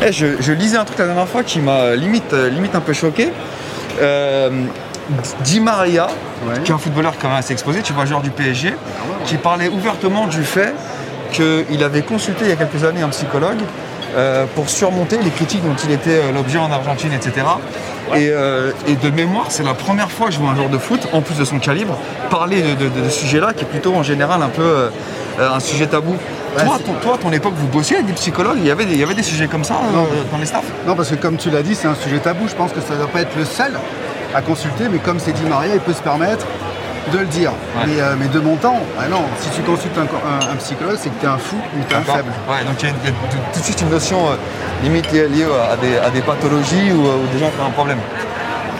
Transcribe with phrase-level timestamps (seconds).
[0.00, 2.80] Eh, je, je lisais un truc la dernière fois qui m'a limite, euh, limite un
[2.80, 3.32] peu choqué.
[4.00, 4.50] Euh,
[5.42, 6.06] Di Maria,
[6.64, 8.74] qui est un footballeur quand même assez exposé, tu vois, joueur du PSG,
[9.24, 10.74] qui parlait ouvertement du fait
[11.32, 13.58] qu'il avait consulté il y a quelques années un psychologue
[14.16, 17.46] euh, pour surmonter les critiques dont il était euh, l'objet en Argentine, etc.
[18.14, 20.78] Et, euh, et de mémoire, c'est la première fois que je vois un joueur de
[20.78, 21.96] foot, en plus de son calibre,
[22.30, 24.88] parler de, de- de- de ce sujet-là, qui est plutôt en général un peu euh,
[25.38, 26.16] un sujet tabou.
[26.56, 28.94] toi, ton, toi, à ton époque, vous bossiez avec des psychologues, il y avait des,
[28.94, 30.06] il y avait des sujets comme ça Non.
[30.32, 30.64] dans les staffs?
[30.86, 32.48] Non, parce que comme tu l'as dit, c'est un sujet tabou.
[32.48, 33.72] Je pense que ça ne doit pas être le seul
[34.34, 36.46] à consulter, mais comme c'est dit Maria, il peut se permettre
[37.08, 37.50] de le dire.
[37.76, 37.84] Ouais.
[37.86, 40.96] Mais, euh, mais de mon temps, ah non, si tu consultes un, un- un psychologue,
[40.98, 42.30] c'est que tu es un fou ou tu es un faible.
[42.48, 43.12] Ouais, donc il y a, y
[43.52, 44.34] tout, de suite une notion euh,
[44.82, 47.66] limite liée, liée à, des, à des pathologies ou, euh, ou des gens qui ont
[47.66, 47.98] un problème.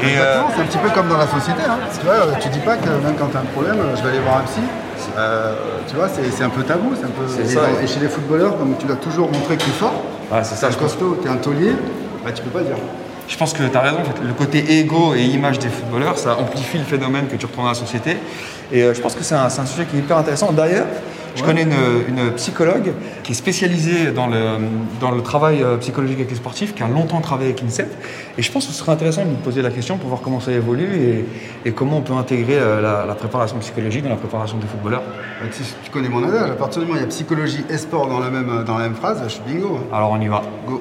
[0.03, 1.63] Et, euh, c'est un petit peu comme dans la société.
[1.69, 1.79] hein.
[1.99, 4.21] Tu vois, tu dis pas que même quand tu as un problème, je vais aller
[4.21, 4.61] voir un psy.
[5.17, 5.55] Euh,
[5.89, 6.93] tu vois, c'est c'est un peu tabou.
[6.95, 7.25] c'est Un peu...
[7.27, 9.71] C'est et, ça, dans- et chez les footballeurs, comme tu dois toujours montrer que tu
[9.71, 9.95] es fort,
[10.31, 10.77] ouais, c'est ça, pense.
[10.77, 11.73] costaud, tu es un taulier,
[12.25, 12.77] bah, tu peux pas dire.
[13.29, 13.99] Je pense que tu as raison.
[14.27, 17.71] Le côté ego et image des footballeurs, ça amplifie le phénomène que tu retrouves dans
[17.71, 18.17] la société.
[18.73, 20.51] Et euh, je pense que c'est un, un sujet qui est hyper intéressant.
[20.53, 20.87] D'ailleurs,
[21.37, 21.75] je connais une,
[22.09, 24.57] une psychologue qui est spécialisée dans le,
[25.01, 27.95] dans le travail euh, psychologique avec les sportifs, qui a longtemps travaillé avec l'INSEP.
[28.39, 30.41] Et je pense que ce serait intéressant de lui poser la question pour voir comment
[30.41, 34.17] ça évolue et, et comment on peut intégrer euh, la, la préparation psychologique dans la
[34.17, 35.03] préparation des footballeurs.
[35.41, 35.47] Bah,
[35.85, 38.09] tu, connais mon adage, à partir du moment où il y a psychologie et sport
[38.09, 39.77] dans la même, dans la même phrase, je suis bingo.
[39.81, 39.95] hein.
[39.97, 40.43] Alors on y va.
[40.67, 40.81] Go.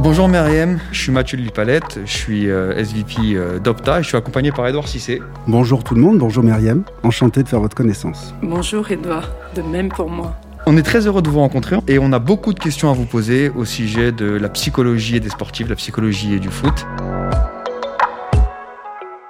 [0.00, 4.16] Bonjour Myriam, je suis Mathieu Lipalette, je suis euh, SVP euh, d'Opta et je suis
[4.16, 5.20] accompagné par Edouard Cissé.
[5.48, 8.32] Bonjour tout le monde, bonjour Myriam, enchanté de faire votre connaissance.
[8.40, 10.36] Bonjour Edouard, de même pour moi.
[10.66, 13.06] On est très heureux de vous rencontrer et on a beaucoup de questions à vous
[13.06, 16.86] poser au sujet de la psychologie et des sportifs, la psychologie et du foot.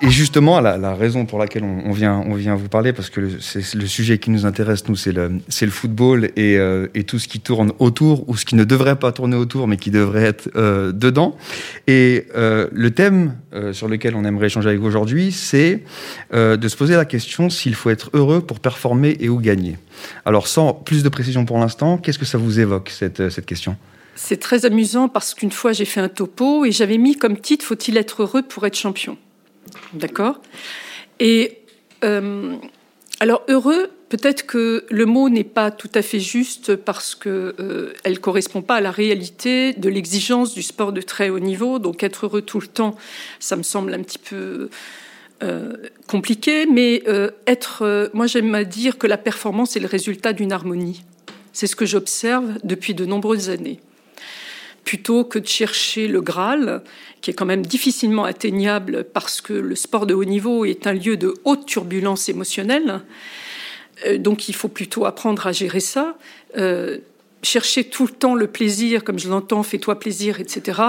[0.00, 3.41] Et justement, la, raison pour laquelle on, vient, on vient vous parler, parce que le,
[3.41, 7.19] c'est le sujet qui nous intéresse, nous, c'est le, le football et, euh, et tout
[7.19, 10.22] ce qui tourne autour, ou ce qui ne devrait pas tourner autour, mais qui devrait
[10.22, 11.36] être euh, dedans.
[11.88, 15.82] Et euh, le thème euh, sur lequel on aimerait échanger avec vous aujourd'hui, c'est
[16.32, 19.78] euh, de se poser la question s'il faut être heureux pour performer et ou gagner.
[20.25, 23.76] Alors, sans plus de précision pour l'instant, qu'est-ce que ça vous évoque, cette, cette question?
[24.15, 27.65] C'est très amusant parce qu'une fois j'ai fait un topo et j'avais mis comme titre
[27.65, 29.16] Faut-il être heureux pour être champion?
[29.93, 30.41] D'accord
[31.21, 31.59] Et
[32.05, 32.56] euh,
[33.21, 37.93] alors heureux, peut-être que le mot n'est pas tout à fait juste parce que euh,
[38.05, 41.78] elle correspond pas à la réalité de l'exigence du sport de très haut niveau.
[41.78, 42.97] Donc être heureux tout le temps,
[43.41, 44.71] ça me semble un petit peu
[45.43, 45.73] euh,
[46.07, 47.03] compliqué, mais
[47.47, 51.05] être, moi j'aime à dire que la performance est le résultat d'une harmonie.
[51.53, 53.81] C'est ce que j'observe depuis de nombreuses années.
[54.88, 56.82] Plutôt que de chercher le Graal,
[57.21, 60.94] qui est quand même difficilement atteignable parce que le sport de haut niveau est un
[60.94, 63.03] lieu de haute turbulence émotionnelle,
[64.06, 66.16] euh, donc il faut plutôt apprendre à gérer ça.
[66.56, 66.97] Euh,
[67.43, 70.81] chercher tout le temps le plaisir, comme je l'entends, fais-toi plaisir, etc.,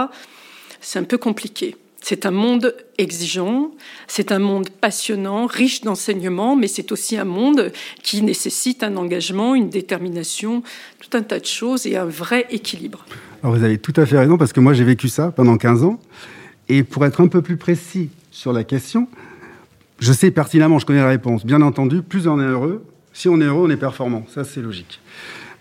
[0.79, 1.75] c'est un peu compliqué.
[2.01, 3.71] C'est un monde exigeant,
[4.07, 9.55] c'est un monde passionnant, riche d'enseignements, mais c'est aussi un monde qui nécessite un engagement,
[9.55, 10.63] une détermination,
[11.01, 13.05] tout un tas de choses et un vrai équilibre.
[13.41, 15.83] Alors vous avez tout à fait raison parce que moi j'ai vécu ça pendant 15
[15.83, 15.99] ans.
[16.67, 19.07] Et pour être un peu plus précis sur la question,
[19.99, 21.45] je sais pertinemment, je connais la réponse.
[21.45, 24.25] Bien entendu, plus on est heureux, si on est heureux, on est performant.
[24.33, 24.99] Ça c'est logique.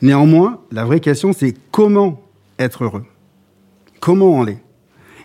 [0.02, 2.20] Néanmoins, la vraie question c'est comment
[2.58, 3.04] être heureux?
[4.00, 4.62] Comment on l'est?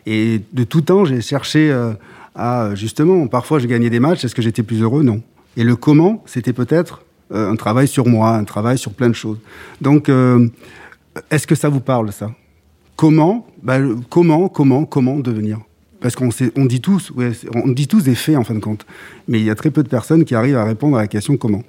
[0.06, 1.94] Et de tout temps, j'ai cherché euh,
[2.36, 5.02] à justement, parfois je gagnais des matchs, est-ce que j'étais plus heureux?
[5.02, 5.22] Non.
[5.58, 9.16] Et le comment, c'était peut-être euh, un travail sur moi, un travail sur plein de
[9.16, 9.40] choses.
[9.82, 10.48] Donc, euh,
[11.32, 12.32] est-ce que ça vous parle ça?
[12.96, 13.80] Comment, bah,
[14.10, 15.60] comment, comment, comment devenir.
[16.00, 17.14] Parce qu'on on dit tous,
[17.54, 18.86] on dit tous des faits en fin de compte,
[19.28, 21.38] mais il y a très peu de personnes qui arrivent à répondre à la question
[21.38, 21.64] comment.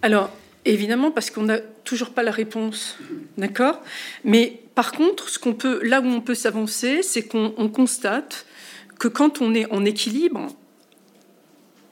[0.00, 0.30] Alors,
[0.64, 2.96] évidemment, parce qu'on n'a toujours pas la réponse,
[3.36, 3.80] d'accord?
[4.24, 8.46] Mais par contre, ce qu'on peut, là où on peut s'avancer, c'est qu'on constate
[8.98, 10.48] que quand on est en équilibre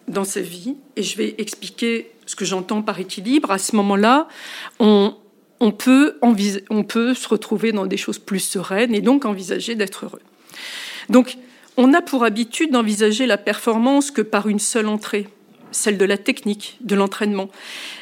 [0.09, 4.29] dans sa vie, et je vais expliquer ce que j'entends par équilibre, à ce moment-là,
[4.79, 5.15] on,
[5.61, 6.15] on, peut
[7.15, 10.23] se retrouver dans des choses plus sereines et donc envisager d'être heureux.
[11.09, 11.37] Donc,
[11.77, 15.29] on a pour habitude d'envisager la performance que par une seule entrée
[15.77, 17.51] celle de la technique, de l'entraînement.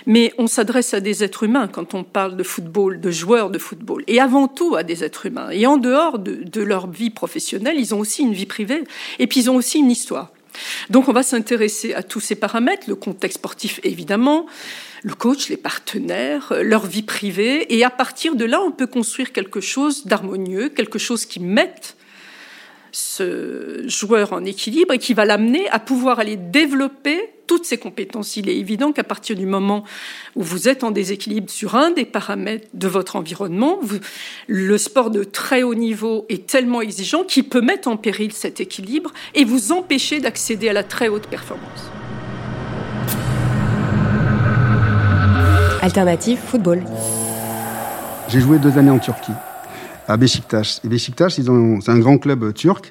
[0.06, 3.59] Mais on s'adresse à des êtres humains quand on parle de football, de joueurs de
[3.59, 5.50] football, et avant tout à des êtres humains.
[5.50, 8.85] Et en dehors de, leur vie professionnelle, ils ont aussi une vie privée,
[9.19, 10.31] et puis ils ont aussi une histoire.
[10.89, 14.47] Donc on va s'intéresser à tous ces paramètres, le contexte sportif évidemment,
[15.05, 19.33] le coach, les partenaires, leur vie privée, et à partir de là, on peut construire
[19.33, 21.97] quelque chose d'harmonieux, quelque chose qui mette
[22.91, 28.37] ce joueur en équilibre et qui va l'amener à pouvoir aller développer toutes ses compétences.
[28.39, 29.85] Il est évident qu'à partir du moment
[30.37, 33.81] où vous êtes en déséquilibre sur un des paramètres de votre environnement,
[34.47, 38.61] le sport de très haut niveau est tellement exigeant qu'il peut mettre en péril cet
[38.61, 41.91] équilibre et vous empêcher d'accéder à la très haute performance.
[45.85, 46.83] Alternative football.
[48.29, 49.35] J'ai joué deux années en Turquie,
[50.09, 50.81] à Beşiktaş.
[50.83, 51.47] Et Beşiktaş, c'est
[51.91, 52.91] un grand club turc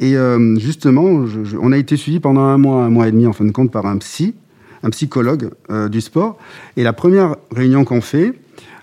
[0.00, 1.26] et euh, justement,
[1.60, 3.70] on a été suivi pendant un mois, un mois et demi, en fin de compte,
[3.70, 4.34] par un psy,
[4.82, 6.38] un psychologue euh, du sport.
[6.78, 8.32] Et la première réunion qu'on fait,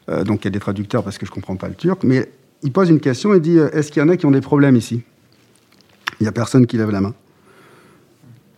[0.09, 2.03] euh, donc il y a des traducteurs parce que je ne comprends pas le turc,
[2.03, 2.29] mais
[2.61, 4.75] il pose une question et dit Est-ce qu'il y en a qui ont des problèmes
[4.75, 5.01] ici?
[6.19, 7.15] Il n'y a personne qui lève la main.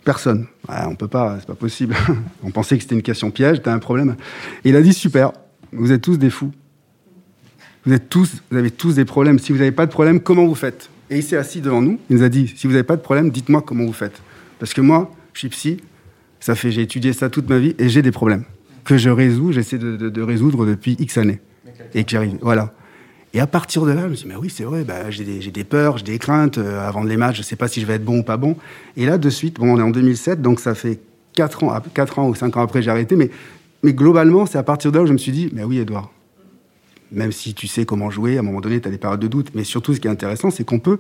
[0.04, 0.48] Personne.
[0.68, 1.96] On on peut pas, c'est pas possible.
[2.44, 4.16] on pensait que c'était une question piège, tu as un problème.
[4.64, 5.32] Il a dit Super,
[5.72, 6.52] vous êtes tous des fous.
[7.86, 9.40] Vous êtes tous, vous avez tous des problèmes.
[9.40, 10.90] Si vous n'avez pas de problème, comment vous faites?
[11.10, 12.00] Et il s'est assis devant nous.
[12.10, 14.22] Il nous a dit si vous n'avez pas de problème, dites-moi comment vous faites.
[14.60, 15.78] Parce que moi, je suis psy.
[16.40, 18.44] Ça fait, j'ai étudié ça toute ma vie et j'ai des problèmes
[18.84, 21.40] que je résous, j'essaie de, résoudre depuis X années
[21.94, 22.38] et que j'arrive.
[22.42, 22.74] Voilà.
[23.34, 25.24] Et à partir de là, je me suis dit, mais oui, c'est vrai, bah, j'ai
[25.26, 26.60] des, peurs, j'ai des craintes.
[26.60, 28.38] Euh, avant les matchs, je ne sais pas si je vais être bon ou pas
[28.38, 28.56] bon.
[28.96, 31.00] Et là, de suite, bon, on est en 2007, donc ça fait
[31.34, 33.16] 4 ans, 4 ans ou 5 ans après, j'ai arrêté.
[33.16, 33.32] Mais,
[33.82, 36.12] mais globalement, c'est à partir de là où je me suis dit, mais oui, Edouard,
[37.12, 39.28] même si tu sais comment jouer, à un moment donné, tu as des périodes de
[39.28, 39.50] doute.
[39.56, 41.00] Mais surtout, ce qui est intéressant, c'est qu'on peut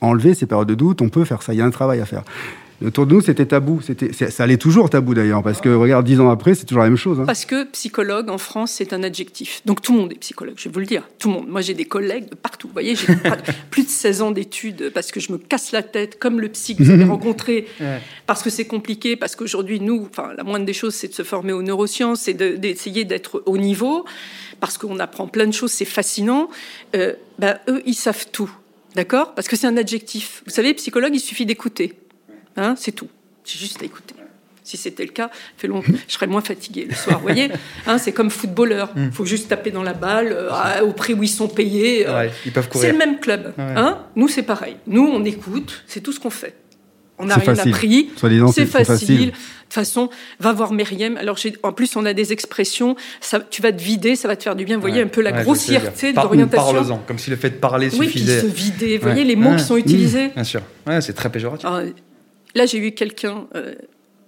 [0.00, 1.52] enlever ces périodes de doute, on peut faire ça.
[1.52, 2.24] Il y a un travail à faire.
[2.84, 3.80] Autour de nous, c'était tabou.
[3.80, 6.88] C'était, ça allait toujours tabou d'ailleurs, parce que regarde, dix ans après, c'est toujours la
[6.88, 7.20] même chose.
[7.20, 7.24] Hein.
[7.26, 9.62] Parce que psychologue en France, c'est un adjectif.
[9.64, 11.08] Donc tout le monde est psychologue, je vais vous le dire.
[11.18, 11.48] Tout le monde.
[11.48, 12.68] Moi, j'ai des collègues de partout.
[12.68, 13.06] Vous voyez, j'ai
[13.70, 16.76] plus de 16 ans d'études parce que je me casse la tête, comme le psy
[16.76, 17.66] que vous avez rencontré,
[18.26, 21.22] parce que c'est compliqué, parce qu'aujourd'hui, nous, enfin, la moindre des choses, c'est de se
[21.22, 24.04] former aux neurosciences et d'essayer d'être au niveau,
[24.60, 26.48] parce qu'on apprend plein de choses, c'est fascinant.
[26.94, 28.50] Euh, ben, eux, ils savent tout.
[28.94, 29.34] D'accord?
[29.34, 30.42] Parce que c'est un adjectif.
[30.44, 31.94] Vous savez, psychologue, il suffit d'écouter.
[32.56, 33.08] Hein, c'est tout.
[33.44, 34.14] C'est juste à écouter.
[34.64, 37.18] Si c'était le cas, fait long, je serais moins fatigué le soir.
[37.18, 37.50] Vous voyez,
[37.86, 38.90] hein, c'est comme footballeur.
[38.94, 39.12] Il mm.
[39.12, 42.06] faut juste taper dans la balle euh, au prix où ils sont payés.
[42.06, 42.28] Euh.
[42.46, 42.86] ils peuvent courir.
[42.86, 43.54] C'est le même club.
[43.58, 44.76] Hein Nous, c'est pareil.
[44.86, 45.82] Nous, on écoute.
[45.86, 46.54] C'est tout ce qu'on fait.
[47.18, 48.10] On n'a rien appris.
[48.52, 49.26] C'est facile.
[49.26, 51.16] De toute façon, va voir Myriam.
[51.16, 52.94] Alors, en plus, on a des expressions.
[53.20, 54.76] Ça, tu vas te vider, ça va te faire du bien.
[54.76, 56.72] Vous voyez un peu la grossièreté de l'orientation.
[56.72, 58.42] Parle-en, comme si le fait de parler suffisait.
[58.42, 58.98] Oui, se vider.
[58.98, 60.28] Vous voyez les mots qui sont utilisés.
[60.28, 60.62] Bien sûr.
[61.00, 61.68] c'est très péjoratif.
[62.54, 63.46] Là, j'ai eu quelqu'un.
[63.54, 63.74] Euh,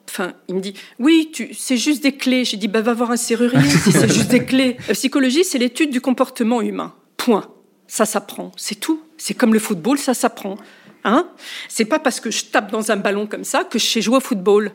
[0.08, 2.44] enfin, il me dit oui, c'est juste des clés.
[2.44, 4.76] J'ai dit bah va voir un serrurier si c'est juste des clés.
[4.88, 6.94] La psychologie, c'est l'étude du comportement humain.
[7.16, 7.48] Point.
[7.86, 8.52] Ça s'apprend.
[8.56, 9.00] C'est tout.
[9.16, 10.56] C'est comme le football, ça s'apprend.
[11.04, 11.28] Hein?
[11.68, 14.16] C'est pas parce que je tape dans un ballon comme ça que je sais jouer
[14.16, 14.72] au football.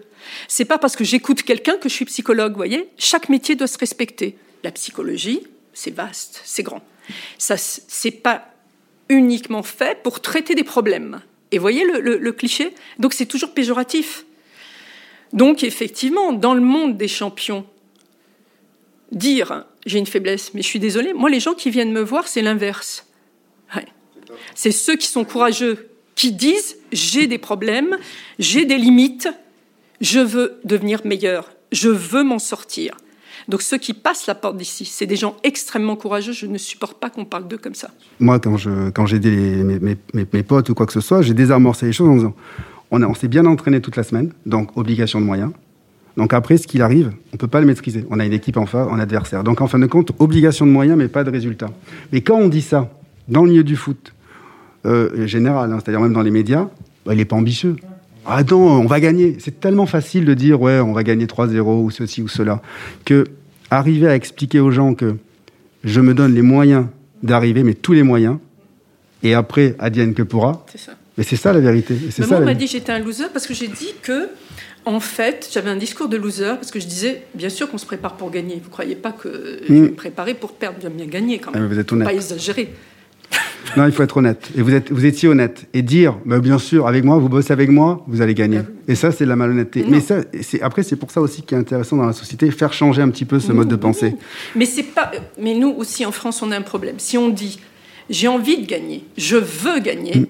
[0.48, 2.90] C'est pas parce que j'écoute quelqu'un que je suis psychologue, voyez?
[2.98, 4.38] Chaque métier doit se respecter.
[4.64, 5.42] La psychologie,
[5.74, 6.82] c'est vaste, c'est grand.
[7.38, 8.54] Ça, c'est pas
[9.08, 11.22] uniquement fait pour traiter des problèmes.
[11.52, 12.74] Et voyez le, cliché?
[13.00, 14.26] Donc c'est toujours péjoratif.
[15.34, 17.66] Donc effectivement, dans le monde des champions,
[19.12, 22.28] dire j'ai une faiblesse, mais je suis désolé, moi les gens qui viennent me voir,
[22.28, 23.06] c'est l'inverse.
[24.56, 27.98] C'est ceux qui sont courageux, qui disent j'ai des problèmes,
[28.38, 29.30] j'ai des limites,
[30.02, 32.98] je veux devenir meilleur, je veux m'en sortir.
[33.50, 36.34] Donc ceux qui passent la porte d'ici, c'est des gens extrêmement courageux.
[36.34, 37.90] Je ne supporte pas qu'on parle d'eux comme ça.
[38.20, 39.64] Moi, quand je quand j'ai aidé
[40.14, 42.36] mes, potes ou quoi que ce soit, j'ai désamorcé les choses en disant
[42.92, 45.52] on, s'est bien entraîné toute la semaine, donc obligation de moyens.
[46.16, 48.06] Donc après, ce qu'il arrive, on ne peut pas le maîtriser.
[48.12, 49.44] On a une équipe en face, en adversaire.
[49.44, 51.70] Donc en fin de compte, obligation de moyens, mais pas de résultat.
[52.12, 52.92] Mais quand on dit ça,
[53.28, 54.14] dans le milieu du foot,
[54.86, 56.70] euh, général, hein, c'est-à-dire même dans les médias,
[57.06, 57.76] bah, il n'est pas ambitieux.
[58.28, 59.38] Attends, on va gagner.
[59.40, 62.62] C'est tellement facile de dire, ouais, on va gagner 3-0 ou ceci ou cela,
[63.06, 63.26] que
[63.72, 65.16] arriver à expliquer aux gens que
[65.84, 66.86] je me donne les moyens
[67.24, 68.38] d'arriver, mais tous les moyens,
[69.24, 70.66] et après, adienne que pourra,
[71.18, 71.96] Mais c'est ça la vérité.
[72.12, 74.30] C'est ça, la m'a dit que j'étais un loser parce que j'ai dit que,
[74.86, 77.86] en fait, j'avais un discours de loser parce que je disais, bien sûr qu'on se
[77.86, 78.62] prépare pour gagner.
[78.64, 79.76] Vous croyez pas que je Mm.
[79.76, 81.68] vais me préparer pour perdre, bien bien gagner quand Ah, même.
[81.68, 82.08] mais vous êtes honnête.
[82.08, 82.74] Pas exagérer.
[83.78, 84.50] Non, il faut être honnête.
[84.58, 85.68] Et vous, êtes, vous étiez honnête.
[85.74, 88.62] Et dire, bah, bien sûr, avec moi, vous bossez avec moi, vous allez gagner.
[88.88, 89.84] Et ça, c'est de la malhonnêteté.
[89.84, 89.90] Non.
[89.92, 92.74] Mais ça, c'est, après, c'est pour ça aussi qui est intéressant dans la société, faire
[92.74, 94.16] changer un petit peu ce mode de pensée.
[94.56, 95.12] Mais c'est pas.
[95.40, 96.96] Mais nous aussi en France, on a un problème.
[96.98, 97.60] Si on dit,
[98.10, 100.26] j'ai envie de gagner, je veux gagner.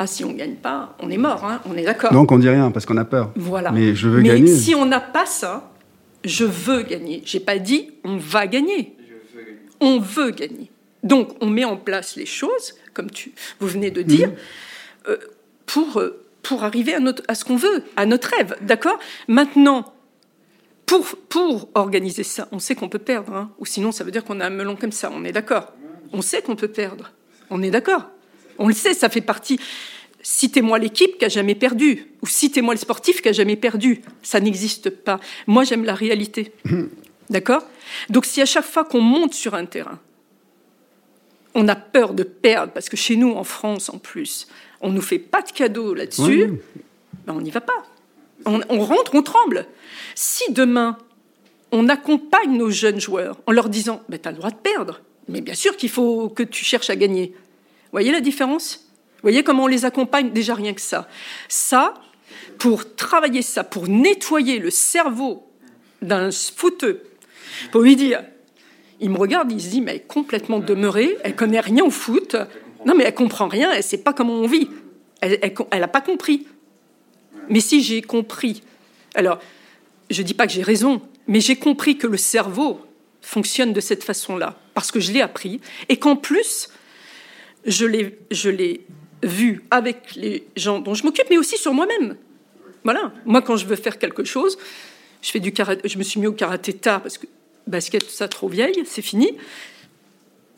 [0.00, 1.44] Ah, si on gagne pas, on est mort.
[1.44, 2.12] hein, on est d'accord.
[2.12, 3.32] Donc, on dit rien parce qu'on a peur.
[3.34, 3.72] Voilà.
[3.72, 4.54] Mais je veux Mais gagner.
[4.54, 5.72] si on n'a pas ça,
[6.24, 7.22] je veux gagner.
[7.24, 8.94] J'ai pas dit on va gagner.
[9.80, 10.70] On veut gagner.
[11.02, 14.32] Donc on met en place les choses, comme tu, vous venez de dire,
[15.08, 15.16] euh,
[15.66, 18.56] pour, euh, pour arriver à, notre, à ce qu'on veut, à notre rêve.
[18.62, 18.98] D'accord?
[19.28, 19.94] Maintenant,
[20.86, 24.24] pour, pour organiser ça, on sait qu'on peut perdre, hein, ou sinon ça veut dire
[24.24, 25.72] qu'on a un melon comme ça, on est d'accord.
[26.12, 27.12] On sait qu'on peut perdre,
[27.50, 28.08] on est d'accord.
[28.58, 29.60] On le sait, ça fait partie.
[30.20, 34.02] Citez-moi l'équipe qui a jamais perdu, ou citez-moi le sportif qui a jamais perdu.
[34.22, 35.20] Ça n'existe pas.
[35.46, 36.52] Moi, j'aime la réalité.
[37.30, 37.62] D'accord?
[38.10, 40.00] Donc, si à chaque fois qu'on monte sur un terrain,
[41.58, 44.46] on a peur de perdre, parce que chez nous, en France, en plus,
[44.80, 46.58] on nous fait pas de cadeaux là-dessus, Oui.
[47.26, 47.84] ben, on n'y va pas.
[48.46, 49.66] On, on rentre, on tremble.
[50.14, 50.96] Si demain,
[51.72, 55.00] on accompagne nos jeunes joueurs en leur disant ben, Tu as le droit de perdre,
[55.28, 57.34] mais bien sûr qu'il faut que tu cherches à gagner.
[57.36, 58.84] Vous voyez la différence?
[59.16, 60.30] Vous voyez comment on les accompagne?
[60.30, 61.08] Déjà rien que ça.
[61.48, 61.94] Ça,
[62.58, 65.44] pour travailler ça, pour nettoyer le cerveau
[66.02, 67.02] d'un footeux,
[67.72, 68.22] pour lui dire
[69.00, 71.90] il me regarde, il se dit, mais elle est complètement demeurée, elle connaît rien au
[71.90, 72.36] foot.
[72.86, 74.68] Non, mais elle comprend rien, elle sait pas comment on vit.
[75.20, 76.46] Elle n'a pas compris.
[77.48, 78.62] Mais si j'ai compris,
[79.14, 79.38] alors,
[80.10, 82.80] je dis pas que j'ai raison, mais j'ai compris que le cerveau
[83.20, 86.68] fonctionne de cette façon-là, parce que je l'ai appris, et qu'en plus,
[87.66, 88.86] je l'ai,
[89.22, 92.16] vu avec les gens dont je m'occupe, mais aussi sur moi-même.
[92.84, 93.12] Voilà.
[93.26, 94.56] Moi, quand je veux faire quelque chose,
[95.22, 97.26] je fais du karaté, je me suis mis au karaté tard parce que
[97.68, 99.36] basket, tout ça, trop vieille, c'est fini.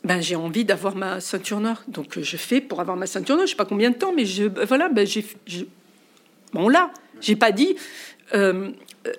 [0.03, 1.83] Ben, j'ai envie d'avoir ma ceinture noire.
[1.87, 3.45] Donc, je fais pour avoir ma ceinture noire.
[3.45, 5.65] Je sais pas combien de temps, mais je, ben, voilà, ben, j'ai, je-
[6.53, 6.91] bon, là,
[7.21, 7.75] j'ai pas dit.
[8.33, 8.71] euh,
[9.07, 9.11] euh,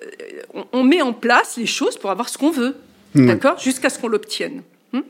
[0.53, 2.75] on, on met en place les choses pour avoir ce qu'on veut,
[3.15, 4.63] d'accord, jusqu'à ce qu'on l'obtienne.
[4.91, 5.01] Hmm?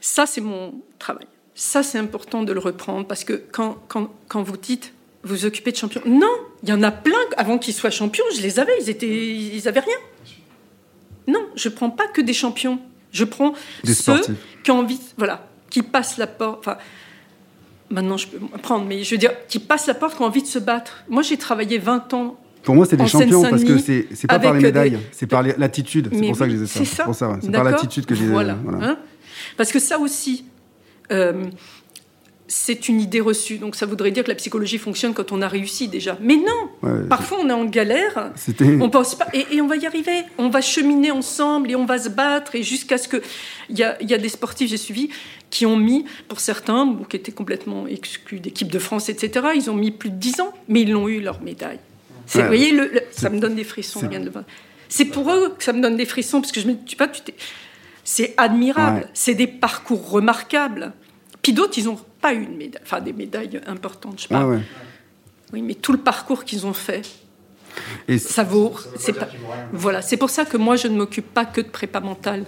[0.00, 1.26] Ça, c'est mon travail.
[1.54, 4.92] Ça, c'est important de le reprendre parce que quand, quand, quand vous dites
[5.22, 6.30] vous occupez de champions, non,
[6.62, 9.66] il y en a plein avant qu'ils soient champions, je les avais, ils étaient, ils
[9.66, 9.96] avaient rien.
[11.26, 12.78] Non, je prends pas que des champions.
[13.12, 13.52] Je prends
[13.84, 14.34] Des ceux sportifs.
[14.62, 16.58] qui ont envie, voilà, qui passent la porte.
[16.60, 16.76] Enfin,
[17.90, 20.42] maintenant je peux prendre, mais je veux dire, qui passent la porte, qui ont envie
[20.42, 21.04] de se battre.
[21.08, 22.38] Moi, j'ai travaillé 20 ans.
[22.62, 25.42] Pour moi, c'est des champions parce que c'est pas par les des- médailles, c'est par
[25.42, 26.10] l'attitude.
[26.12, 27.06] C'est pour ça que je disais ça.
[27.40, 28.32] C'est par l'attitude que je disais.
[28.32, 28.56] Voilà.
[28.62, 28.84] voilà.
[28.86, 28.98] Hein
[29.56, 30.44] Parce que ça aussi,
[31.12, 31.44] euh,
[32.48, 33.58] c'est une idée reçue.
[33.58, 36.16] Donc ça voudrait dire que la psychologie fonctionne quand on a réussi déjà.
[36.20, 38.32] Mais non Ouais, Parfois, on est en galère.
[38.36, 38.78] C'était.
[38.80, 40.22] On pense pas, et, et on va y arriver.
[40.38, 43.22] On va cheminer ensemble et on va se battre et jusqu'à ce que
[43.68, 45.10] il y a, il y a des sportifs j'ai suivi
[45.50, 49.46] qui ont mis, pour certains, ou qui étaient complètement exclus d'équipe de France, etc.
[49.54, 51.78] Ils ont mis plus de 10 ans, mais ils l'ont eu leur médaille.
[52.34, 52.40] Ouais.
[52.42, 54.00] Vous voyez, le- le- ça me donne des frissons.
[54.00, 54.32] c'est- rien de le.
[54.88, 57.06] C'est pour eux que ça me donne des frissons parce que je me, tu vois,
[57.08, 57.34] tu t'es-
[58.04, 58.98] c'est admirable.
[59.00, 59.06] Ouais.
[59.14, 60.92] C'est des parcours remarquables.
[61.42, 64.44] Puis d'autres, ils n'ont pas une médaille, enfin des médailles importantes, je sais pas.
[64.44, 64.62] Ouais, ouais.
[65.52, 67.02] Oui, mais tout le parcours qu'ils ont fait,
[68.08, 68.74] Et ça vaut.
[68.98, 69.28] C'est pas.
[69.72, 72.44] Voilà, c'est pour ça que moi je ne m'occupe pas que de prépa mentale.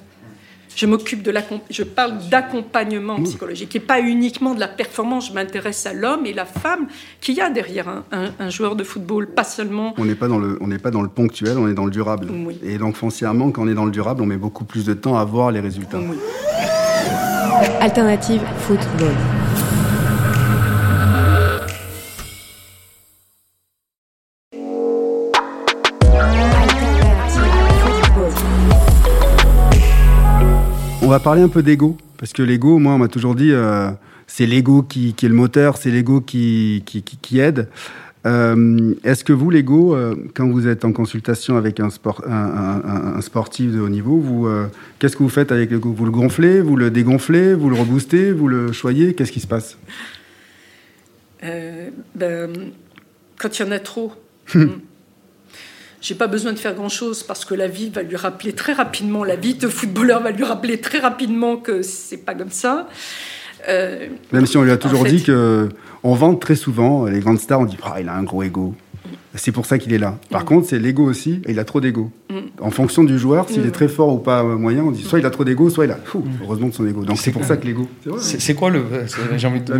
[0.76, 5.28] Je m'occupe de l'accom- je parle d'accompagnement psychologique et pas uniquement de la performance.
[5.28, 6.86] Je m'intéresse à l'homme et la femme
[7.20, 9.92] qu'il y a derrière un, un- un joueur de football, pas seulement.
[9.98, 11.90] on n'est pas dans le, on n'est pas dans le ponctuel, on est dans le
[11.90, 12.28] durable.
[12.30, 12.58] Oui.
[12.62, 15.16] Et donc foncièrement, quand on est dans le durable, on met beaucoup plus de temps
[15.18, 15.98] à voir les résultats.
[15.98, 16.16] Oui.
[17.80, 19.14] Alternative Football.
[31.18, 33.90] Va parler un peu d'ego, parce que l'ego, moi, on m'a toujours dit, euh,
[34.28, 37.68] c'est l'ego qui, qui est le moteur, c'est l'ego qui, qui, qui- qui aide.
[38.26, 42.30] Euh, Est-ce que vous, l'ego, euh, quand vous êtes en consultation avec un, sport, un,
[42.32, 44.48] un- un- un sportif de haut niveau, vous,
[45.00, 48.30] qu'est-ce que vous faites avec l'ego Vous le gonflez, vous le dégonflez, vous le reboostez,
[48.32, 49.76] vous le choyez Qu'est-ce qui se passe?
[51.42, 52.50] Ben,
[53.38, 54.12] quand il y en a trop,
[56.00, 59.24] j'ai pas besoin de faire grand-chose parce que la vie va lui rappeler très rapidement,
[59.24, 62.88] la vie de footballeur va lui rappeler très rapidement que c'est pas comme ça.
[63.68, 65.68] Euh, Même si on lui a toujours fait- dit que
[66.04, 68.74] on vante très souvent les grandes stars, on dit ah il a un gros ego.
[69.34, 70.18] C'est pour ça qu'il est là.
[70.30, 72.10] Par contre, c'est l'ego aussi, et il a trop d'ego.
[72.60, 75.18] En fonction du joueur, s'il est très fort ou pas euh, moyen, on dit soit
[75.18, 75.98] il a trop d'ego, soit il a.
[76.04, 77.04] Fou, heureusement de son ego.
[77.04, 77.88] Donc c'est pour ça que l'ego.
[78.16, 79.74] C'est quoi le c'est- j'ai envie de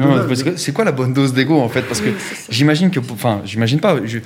[0.57, 1.83] c'est quoi la bonne dose d'ego en fait?
[1.83, 2.11] Parce que
[2.51, 4.19] j'imagine que enfin j'imagine pas je-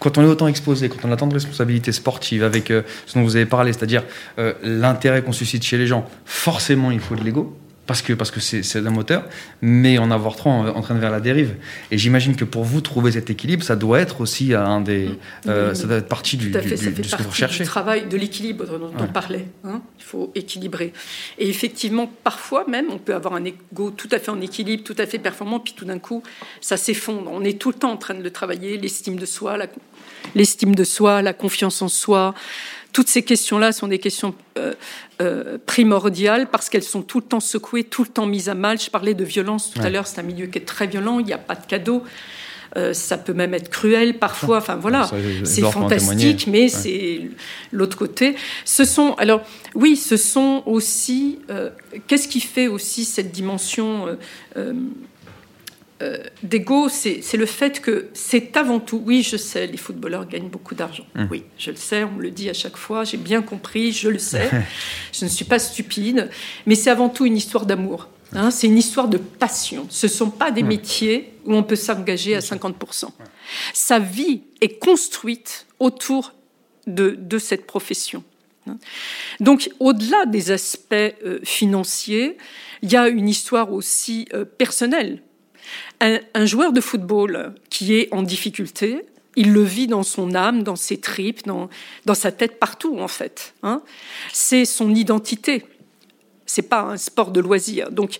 [0.00, 3.18] quand on est autant exposé, quand on a tant de responsabilités sportives avec euh, ce
[3.18, 4.02] dont vous avez parlé, c'est-à-dire
[4.38, 7.56] euh, l'intérêt qu'on suscite chez les gens, forcément il faut de l'ego
[7.86, 9.24] parce que parce que c'est un moteur,
[9.62, 11.54] mais en avoir trop en, en train de vers la dérive.
[11.90, 15.10] Et j'imagine que pour vous trouver cet équilibre, ça doit être aussi un des,
[15.46, 17.16] euh, ça doit être partie du, Tout à du- fait, du- ça de fait ce
[17.16, 17.62] que vous recherchez.
[17.64, 19.46] du travail, de l'équilibre dont on parlait.
[19.64, 19.80] hein.
[19.98, 20.92] Il faut équilibrer.
[21.38, 24.94] Et effectivement, parfois même, on peut avoir un ego tout à fait en équilibre, tout
[24.98, 26.22] à fait performant, puis tout d'un coup,
[26.60, 27.30] ça s'effondre.
[27.32, 29.56] On est tout le temps en train de le travailler, l'estime de soi,
[30.34, 32.34] l'estime de soi, la confiance en soi.
[32.92, 34.74] Toutes ces questions-là sont des questions euh,
[35.20, 38.80] euh, primordiales parce qu'elles sont tout le temps secouées, tout le temps mises à mal.
[38.80, 41.26] Je parlais de violence tout à l'heure, c'est un milieu qui est très violent, il
[41.26, 42.02] n'y a pas de cadeau.
[42.76, 44.58] Euh, ça peut même être cruel parfois.
[44.58, 45.08] Enfin voilà,
[45.44, 46.68] c'est fantastique, mais Ouais.
[46.68, 47.20] c'est
[47.72, 48.34] l'autre côté.
[48.64, 49.42] Ce sont alors
[49.74, 51.70] oui, ce sont aussi euh,
[52.06, 54.06] qu'est-ce qui fait aussi cette dimension
[54.56, 54.72] euh,
[56.02, 59.02] euh, d'ego, c'est c'est le fait que c'est avant tout.
[59.06, 61.06] Oui, je sais, les footballeurs gagnent beaucoup d'argent.
[61.16, 61.28] Hum.
[61.30, 63.04] Oui, je le sais, on me le dit à chaque fois.
[63.04, 64.50] J'ai bien compris, je le sais.
[65.12, 66.28] je ne suis pas stupide,
[66.66, 68.08] mais c'est avant tout une histoire d'amour.
[68.32, 68.50] hein.
[68.50, 69.86] c'est une histoire de passion.
[69.88, 73.08] Ce ne sont pas des métiers où on peut s'engager à 50%.
[73.72, 76.32] Sa vie est construite autour
[76.86, 78.22] de, de cette profession.
[78.68, 78.76] hein.
[79.40, 82.36] Donc, au-delà des aspects euh, financiers,
[82.82, 85.22] il y a une histoire aussi euh, personnelle.
[86.00, 90.62] Un, un joueur de football qui est en difficulté, il le vit dans son âme,
[90.62, 91.68] dans ses tripes, dans,
[92.04, 93.54] dans sa tête, partout en fait.
[93.62, 93.82] hein.
[94.32, 95.64] C'est son identité.
[96.44, 97.90] C'est pas un sport de loisir.
[97.90, 98.18] Donc,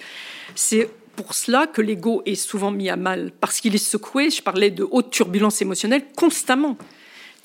[0.55, 4.31] c'est pour cela que l'ego est souvent mis à mal, parce qu'il est secoué.
[4.31, 6.77] Je parlais de haute turbulence émotionnelle constamment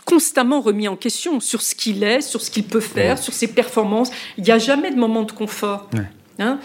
[0.04, 3.48] constamment remis en question sur ce qu'il est, sur ce qu'il peut faire, sur ses
[3.48, 4.10] performances.
[4.36, 5.88] Il n'y a jamais de moment de confort.
[5.94, 6.10] Ouais.
[6.40, 6.60] Hein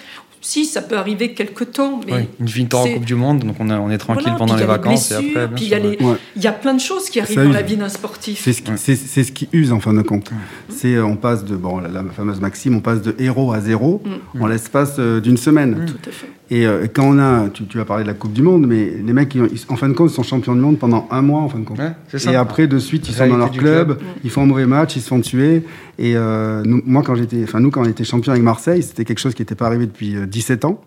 [0.46, 3.56] si, ça peut arriver quelque temps, mais Oui, une victoire en Coupe du Monde, donc
[3.58, 5.48] on, a- on est tranquille voilà, pendant les il y a vacances et après.
[5.54, 6.04] puis il y a sûr, les- ouais.
[6.12, 6.16] Ouais.
[6.36, 7.54] il y a plein de choses qui arrivent Ça dans use.
[7.56, 8.40] la vie d'un sportif.
[8.44, 8.76] C'est ce, qui- Ouais.
[8.76, 10.30] c'est- c'est ce qui use en fin de compte.
[10.68, 13.60] C'est euh, on passe de bon la, la fameuse maxime, on passe de héros à
[13.60, 14.02] zéro
[14.34, 14.42] Mm.
[14.42, 15.84] en l'espace euh, d'une semaine.
[15.86, 16.26] Tout à fait.
[16.48, 18.90] Et euh, quand on a, tu, tu as parlé de la Coupe du Monde, mais
[19.04, 21.20] les mecs, ils- ils- en fin de compte, ils sont champions du monde pendant un
[21.20, 21.78] mois en fin de compte.
[21.78, 22.30] Ouais, c'est ça.
[22.32, 25.00] Et après, de suite, ils sont dans leur club, ils font un mauvais match, ils
[25.02, 25.64] se font tuer.
[25.98, 29.04] Et euh, nous, moi, quand j'étais, enfin nous, quand on était champion avec Marseille, c'était
[29.04, 30.80] quelque chose qui n'était pas arrivé depuis euh, 17 ans.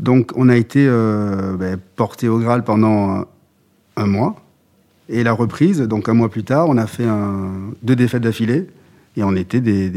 [0.00, 3.22] Donc, on a été euh, ben, porté au Graal pendant euh,
[3.96, 4.36] un mois.
[5.08, 7.50] Et la reprise, donc un mois plus tard, on a fait un,
[7.82, 8.66] deux défaites d'affilée.
[9.16, 9.90] Et on était des,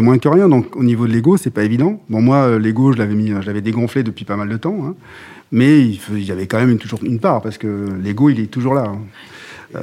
[0.00, 0.48] moins que rien.
[0.48, 2.02] Donc, au niveau de l'ego, c'est pas évident.
[2.10, 4.78] Bon, moi, euh, l'ego, je l'avais mis, je l'avais dégonflé depuis pas mal de temps.
[4.84, 4.94] hein.
[5.50, 8.46] Mais il, y avait quand même une- toujours une part, parce que l'ego, il est
[8.50, 8.92] toujours là.
[9.74, 9.80] hein.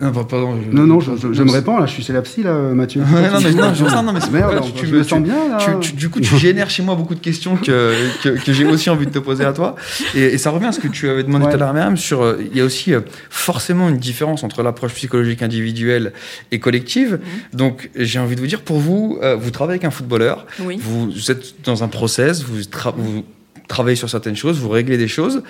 [0.00, 1.86] Non, pas- pardon, je- Non, non, je, je- je me répands, là.
[1.86, 3.02] Je suis c'est la psy, là, Mathieu.
[3.14, 5.58] Ouais, non, mais, non, non, non, mais c'est Merde, je me sens bien, là.
[5.58, 8.64] tu- tu- du coup, tu génères chez moi beaucoup de questions que, que, que j'ai
[8.64, 9.76] aussi envie de te poser à toi.
[10.16, 12.22] Et, et ça revient à ce que tu avais demandé tout à l'heure Myriam sur.
[12.22, 13.00] euh, Il y a aussi euh,
[13.30, 16.12] forcément une différence entre l'approche psychologique individuelle
[16.50, 17.20] et collective.
[17.52, 20.80] Donc, j'ai envie de vous dire, pour vous, euh, vous travaillez avec un footballeur, Oui.
[20.82, 23.24] vous êtes dans un process, vous, tra- vous
[23.68, 25.42] travaillez sur certaines choses, vous réglez des choses,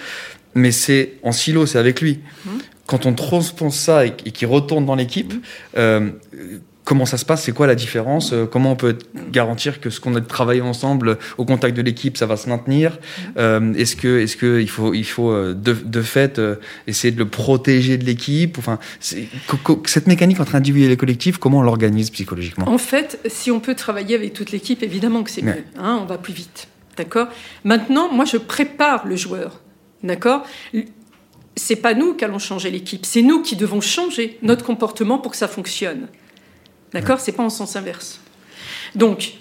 [0.54, 2.20] mais c'est en silo, c'est avec lui.
[2.92, 5.32] Quand on transpose ça et, et qu'il retourne dans l'équipe,
[5.78, 6.10] euh,
[6.84, 7.42] comment ça se passe?
[7.44, 8.34] C'est quoi la différence?
[8.34, 8.98] Euh, Comment on peut
[9.30, 12.50] garantir que ce qu'on a travaillé ensemble euh, au contact de l'équipe, ça va se
[12.50, 12.98] maintenir?
[13.38, 16.38] Euh, Est-ce que, est-ce que il faut, il faut de, de fait
[16.86, 18.58] essayer de le protéger de l'équipe?
[18.58, 22.68] Enfin, cette mécanique entre individu et collectif, comment on l'organise psychologiquement?
[22.68, 25.54] En fait, si on peut travailler avec toute l'équipe, évidemment que c'est Ouais.
[25.54, 25.64] mieux.
[25.82, 26.68] hein, on va plus vite.
[26.98, 27.28] D'accord?
[27.64, 29.60] Maintenant, moi, je prépare le joueur.
[30.02, 30.44] D'accord?
[31.56, 33.04] C'est pas nous qui allons changer l'équipe.
[33.04, 36.08] C'est nous qui devons changer notre comportement pour que ça fonctionne.
[36.92, 37.20] D'accord?
[37.20, 38.20] C'est pas en sens inverse.
[38.94, 39.34] Donc,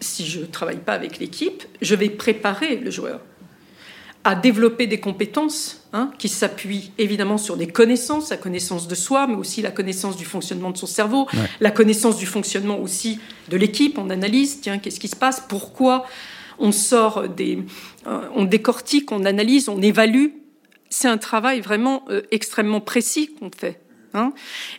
[0.00, 3.20] si je ne travaille pas avec l'équipe, je vais préparer le joueur
[4.24, 9.26] à développer des compétences hein, qui s'appuient évidemment sur des connaissances, la connaissance de soi,
[9.26, 11.38] mais aussi la connaissance du fonctionnement de son cerveau, Ouais.
[11.60, 13.96] la connaissance du fonctionnement aussi de l'équipe.
[13.96, 16.04] On analyse, tiens, qu'est-ce qui se passe, pourquoi
[16.58, 17.60] on sort des,
[18.06, 20.26] euh, on décortique, on analyse, on évalue.
[20.90, 23.80] C'est un travail vraiment euh, extrêmement précis qu'on fait.
[24.14, 24.32] hein.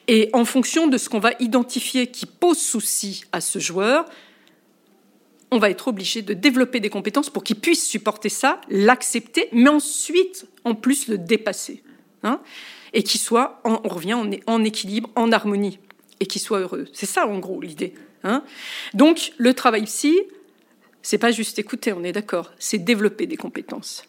[0.08, 4.06] Et en fonction de ce qu'on va identifier qui pose souci à ce joueur,
[5.52, 9.70] on va être obligé de développer des compétences pour qu'il puisse supporter ça, l'accepter, mais
[9.70, 11.84] ensuite, en plus, le dépasser.
[12.24, 12.42] hein,
[12.92, 15.80] et qu'il soit, en- on revient, en, en équilibre, en harmonie,
[16.20, 16.86] et qu'il soit heureux.
[16.92, 17.94] C'est ça, en gros, l'idée.
[18.24, 18.44] hein.
[18.94, 20.20] Donc, le travail psy,
[21.02, 24.04] c'est pas juste écouter, on est d'accord, c'est développer des compétences.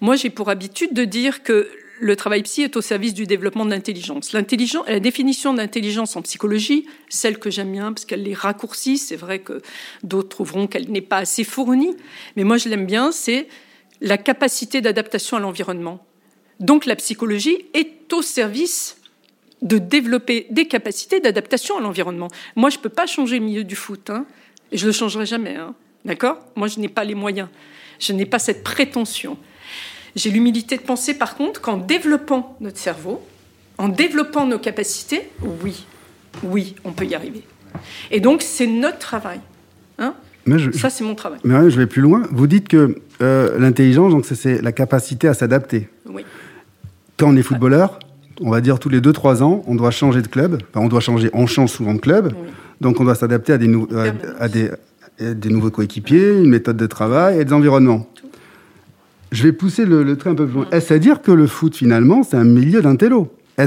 [0.00, 1.68] Moi, j'ai pour habitude de dire que
[2.00, 4.32] le travail psy est au service du développement de l'intelligence.
[4.32, 4.42] La
[5.00, 9.62] définition d'intelligence en psychologie, celle que j'aime bien parce qu'elle les raccourcit, c'est vrai que
[10.02, 11.96] d'autres trouveront qu'elle n'est pas assez fournie,
[12.36, 13.46] mais moi je l'aime bien, c'est
[14.00, 16.04] la capacité d'adaptation à l'environnement.
[16.60, 18.96] Donc la psychologie est au service
[19.62, 22.28] de développer des capacités d'adaptation à l'environnement.
[22.54, 24.26] Moi, je ne peux pas changer le milieu du foot, hein,
[24.70, 25.56] et je ne le changerai jamais.
[25.56, 26.38] Hein, D'accord?
[26.54, 27.48] Moi, je n'ai pas les moyens.
[27.98, 29.36] Je n'ai pas cette prétention.
[30.16, 33.24] J'ai l'humilité de penser, par contre, qu'en développant notre cerveau,
[33.78, 35.28] en développant nos capacités,
[35.62, 35.84] oui,
[36.42, 37.42] oui, on peut y arriver.
[38.10, 39.40] Et donc, c'est notre travail.
[39.98, 40.14] Hein
[40.72, 41.40] Ça, c'est mon travail.
[41.44, 42.22] Mais je vais plus loin.
[42.30, 45.88] Vous dites que euh, l'intelligence, donc c'est la capacité à s'adapter.
[46.06, 46.24] Oui.
[47.16, 47.98] Quand on est footballeur,
[48.40, 50.60] on va dire tous les 2-3 ans, on doit changer de club.
[50.70, 52.32] Enfin, on doit changer, on change souvent de club.
[52.80, 53.72] Donc, on doit s'adapter à, des,
[54.38, 54.70] à, des,
[55.18, 58.08] des, nouveaux coéquipiers, une méthode de travail et des environnements.
[59.32, 60.66] Je vais pousser le, trait un peu plus loin.
[60.70, 63.32] Est-ce à dire que le foot, finalement, c'est un milieu d'intello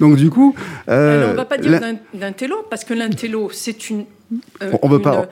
[0.00, 0.54] Donc, du coup.
[0.88, 1.80] Euh, on ne va pas dire
[2.14, 4.06] d'intello, parce que l'intello, c'est une.
[4.62, 5.28] Euh, on veut pas,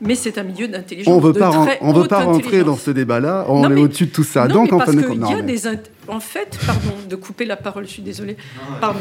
[0.00, 1.12] Mais c'est un milieu d'intelligence.
[1.12, 3.46] On veut pas, on veut pas rentrer dans ce débat-là.
[3.48, 4.46] On est au-dessus de tout ça.
[4.46, 5.78] Non, Donc, mais parce qu'il y a des.
[6.08, 8.36] En fait, pardon de couper la parole, je suis désolée.
[8.80, 9.00] Pardon.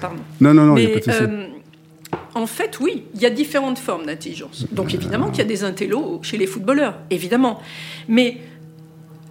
[0.00, 0.22] pardon.
[0.40, 1.46] Non, non, non, il a pas de euh,
[2.34, 4.66] en fait, oui, il y a différentes formes d'intelligence.
[4.72, 7.60] Donc évidemment qu'il y a des intellos chez les footballeurs, évidemment.
[8.08, 8.38] Mais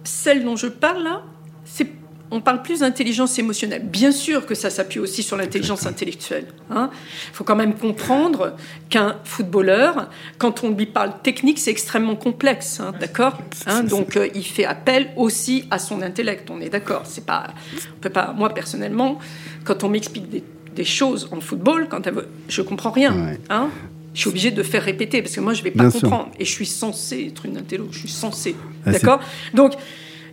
[0.04, 1.22] celle dont je parle là,
[1.64, 1.88] c'est
[2.32, 3.82] on parle plus d'intelligence émotionnelle.
[3.84, 6.46] Bien sûr que ça s'appuie aussi sur l'intelligence intellectuelle.
[6.70, 6.90] Il hein.
[7.34, 8.56] faut quand même comprendre
[8.88, 13.36] qu'un footballeur, quand on lui parle technique, c'est extrêmement complexe, hein, d'accord
[13.66, 13.82] hein.
[13.82, 16.48] Donc euh, il fait appel aussi à son intellect.
[16.50, 17.02] On est d'accord.
[17.04, 17.48] C'est pas,
[17.94, 18.32] on peut pas.
[18.32, 19.18] Moi personnellement,
[19.64, 20.42] quand on m'explique des
[20.74, 22.28] des choses en football quand elle veut.
[22.48, 23.36] Je comprends rien.
[23.50, 23.70] Hein
[24.14, 26.50] je suis obligée de faire répéter parce que moi je vais pas comprendre et je
[26.50, 27.88] suis censée être une intello.
[27.90, 28.54] Je suis censée,
[28.84, 29.20] ah, d'accord?
[29.54, 29.72] Donc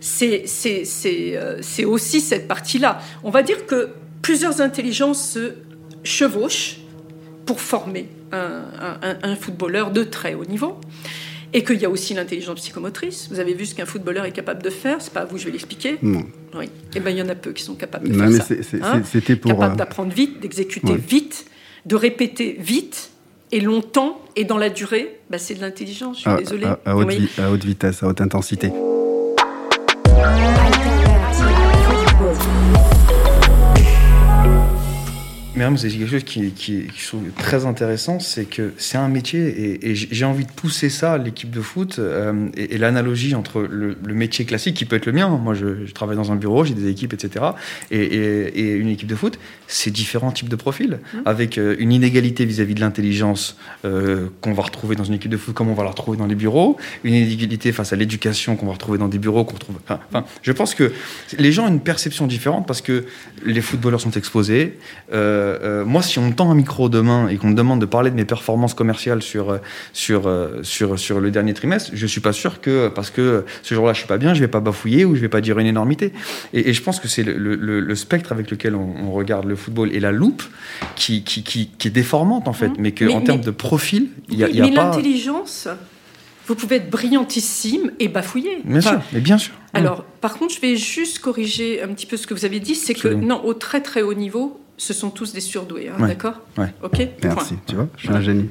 [0.00, 0.84] c'est c'est
[1.36, 3.00] euh, c'est aussi cette partie-là.
[3.24, 3.90] On va dire que
[4.22, 5.54] plusieurs intelligences se
[6.04, 6.78] chevauchent
[7.46, 8.62] pour former un,
[9.02, 10.78] un, un footballeur de très haut niveau
[11.52, 13.28] et qu'il y a aussi l'intelligence psychomotrice.
[13.30, 15.46] Vous avez vu ce qu'un footballeur est capable de faire, c'est pas à vous, je
[15.46, 15.98] vais l'expliquer.
[16.02, 16.24] Non.
[16.54, 16.66] Oui.
[16.94, 18.54] Eh ben, il y en a peu qui sont capables de faire ça.
[18.82, 19.52] Hein C'était pour.
[19.52, 21.46] Capable euh, d'apprendre vite, d'exécuter vite,
[21.86, 23.10] de répéter vite
[23.52, 25.18] et longtemps et dans la durée.
[25.28, 26.18] Bah, c'est de l'intelligence.
[26.18, 26.66] Je suis désolée.
[26.84, 28.70] À, haute à haute vitesse, à haute intensité.
[35.68, 39.86] Mais c'est quelque chose qui, qui, je trouve très intéressant, c'est que c'est un métier
[39.86, 44.46] et, j'ai envie de pousser ça, l'équipe de foot, euh, et, l'analogie entre le, métier
[44.46, 45.28] classique qui peut être le mien.
[45.28, 47.44] Moi, je, travaille dans un bureau, j'ai des équipes, etc.
[47.90, 51.18] Et, une équipe de foot, c'est différents types de profils, mmh.
[51.26, 55.36] avec euh, une inégalité vis-à-vis de l'intelligence euh, qu'on va retrouver dans une équipe de
[55.36, 58.66] foot, comme on va la retrouver dans les bureaux, une inégalité face à l'éducation qu'on
[58.66, 59.76] va retrouver dans des bureaux, qu'on retrouve.
[59.84, 60.92] Enfin, je pense que
[61.38, 63.04] les gens ont une perception différente parce que
[63.44, 64.78] les footballeurs sont exposés.
[65.12, 67.86] Euh, euh, moi, si on me tend un micro demain et qu'on me demande de
[67.86, 69.58] parler de mes performances commerciales sur, euh,
[69.92, 70.30] sur,
[70.62, 73.98] sur, sur le dernier trimestre, je suis pas sûr que parce que ce jour-là, je
[73.98, 76.12] suis pas bien, je vais pas bafouiller ou je vais pas dire une énormité.
[76.52, 80.00] Et, je pense que c'est le, le, spectre avec lequel on, regarde le football et
[80.00, 80.42] la loupe
[80.94, 82.76] qui, qui, qui, est déformante en fait, mmh.
[82.78, 85.68] mais qu'en termes de profil, il y a, y a mais l'intelligence
[86.50, 88.58] vous pouvez être brillantissime et bafouiller.
[88.64, 89.54] Bien sûr, mais bien sûr.
[89.72, 92.74] Alors, par contre, je vais juste corriger un petit peu ce que vous avez dit,
[92.74, 96.40] c'est que non, au très très haut niveau, ce sont tous des surdoués, hein, d'accord
[96.56, 96.72] ouais.
[96.82, 97.06] Ok.
[97.22, 97.56] Merci.
[97.66, 98.48] Tu vois, je suis un génie.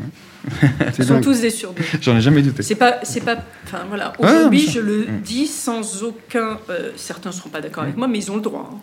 [0.96, 1.84] Ce sont tous des surdoués.
[2.02, 2.62] J'en ai jamais douté.
[2.62, 3.44] C'est pas, c'est pas.
[3.66, 4.14] Enfin voilà.
[4.20, 5.22] Aujourd'hui, je le mm.
[5.22, 6.60] dis sans aucun.
[6.70, 8.80] Euh, certains seront pas d'accord avec moi, mais ils ont le droit.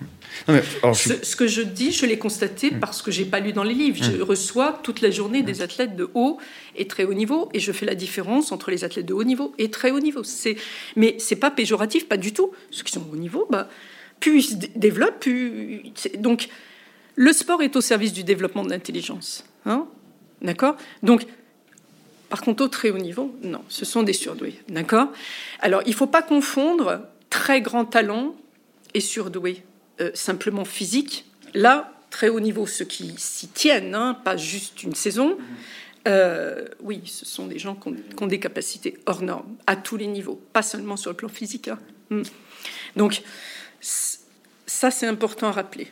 [0.48, 0.60] Hein.
[0.92, 2.80] ce, que je dis, je l'ai constaté mm.
[2.80, 4.02] parce que j'ai pas lu dans les livres.
[4.02, 4.22] Je mm.
[4.22, 6.38] reçois toute la journée des athlètes de haut
[6.74, 9.54] et très haut niveau, et je fais la différence entre les athlètes de haut niveau
[9.56, 10.24] et très haut niveau.
[10.24, 10.56] C'est,
[10.96, 12.50] mais c'est pas péjoratif, pas du tout.
[12.72, 13.68] Ceux qui sont au haut niveau, bah,
[14.18, 15.84] plus ils se développent, plus.
[16.18, 16.48] Donc
[17.16, 19.44] le sport est au service du développement de l'intelligence.
[19.64, 19.86] Hein
[20.42, 20.76] D'accord?
[21.02, 21.26] Donc,
[22.28, 24.60] par contre, au très haut niveau, non, ce sont des surdoués.
[24.68, 25.08] D'accord?
[25.60, 28.36] Alors, il ne faut pas confondre très grand talent
[28.94, 29.62] et surdoué,
[30.00, 31.24] euh, simplement physique.
[31.54, 35.38] Là, très haut niveau, ceux qui s'y tiennent, hein, pas juste une saison.
[36.06, 37.88] Euh, oui, ce sont des gens qui
[38.20, 41.68] ont, des capacités hors normes, à tous les niveaux, pas seulement sur le plan physique.
[41.68, 41.78] Hein.
[42.10, 42.22] Hmm.
[42.94, 43.22] Donc,
[43.80, 45.88] ça, c'est important à rappeler.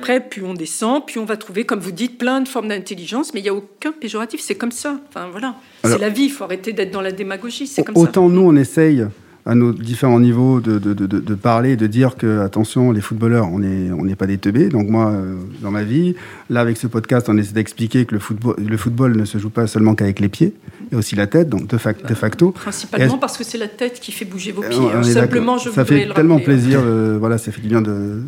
[0.00, 3.34] Après, plus on descend, plus on va trouver, comme vous dites, plein de formes d'intelligence,
[3.34, 4.98] mais il n'y a aucun péjoratif, c'est comme ça.
[5.10, 5.56] Enfin, voilà.
[5.84, 8.56] C'est la vie, il faut arrêter d'être dans la démagogie, c'est comme autant nous, on
[8.56, 9.06] essaye,
[9.50, 13.48] à nos différents niveaux de, de, de, de parler, de dire que, attention, les footballeurs,
[13.52, 14.68] on n'est on n'est pas des teubés.
[14.68, 16.14] Donc moi, euh, dans ma vie,
[16.50, 19.50] là, avec ce podcast, on essaie d'expliquer que le football, le football ne se joue
[19.50, 20.54] pas seulement qu'avec les pieds,
[20.92, 22.52] et aussi la tête, donc de, fac- de facto.
[22.52, 24.78] Principalement parce que c'est la tête qui fait bouger vos Euh, pieds.
[24.78, 25.02] on hein.
[25.02, 26.54] est Simplement, je Ça fait le tellement rappeler.
[26.54, 26.56] hein.
[26.58, 28.22] plaisir, euh, voilà, ça fait du bien de,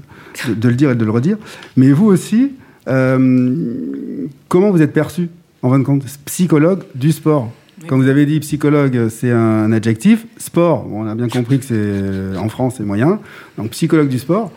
[0.48, 1.36] de, de le dire et de le redire.
[1.76, 2.52] Mais vous aussi,
[2.88, 5.28] euh, comment vous êtes perçu,
[5.62, 7.50] en fin de compte, psychologue du sport?
[7.88, 10.26] Comme vous avez dit, psychologue, c'est un adjectif.
[10.38, 13.20] Sport, bon, on a bien compris que c'est en France, c'est moyen.
[13.58, 14.50] Donc psychologue du sport.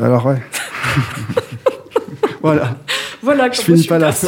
[0.00, 0.42] Alors ouais.
[2.42, 2.76] voilà.
[3.22, 4.12] Voilà, Je finis suis pas là.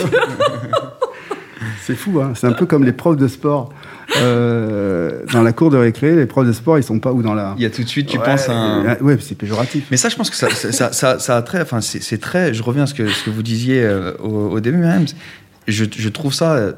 [1.83, 2.33] C'est fou, hein.
[2.37, 3.73] c'est un peu comme les profs de sport.
[4.19, 7.35] Euh, dans la cour de récré, les profs de sport, ils sont pas où dans
[7.35, 7.55] la.
[7.57, 8.97] Il y a tout de suite, tu Ouais, penses à un.
[8.99, 9.87] Ouais, c'est péjoratif.
[9.91, 11.61] Mais ça, je pense que ça, ça, ça, ça- ça a très.
[11.63, 12.55] Enfin, c'est c'est très.
[12.55, 15.07] Je reviens à ce que, ce que vous disiez euh, au, au début, même.
[15.67, 16.73] Je, je trouve ça euh,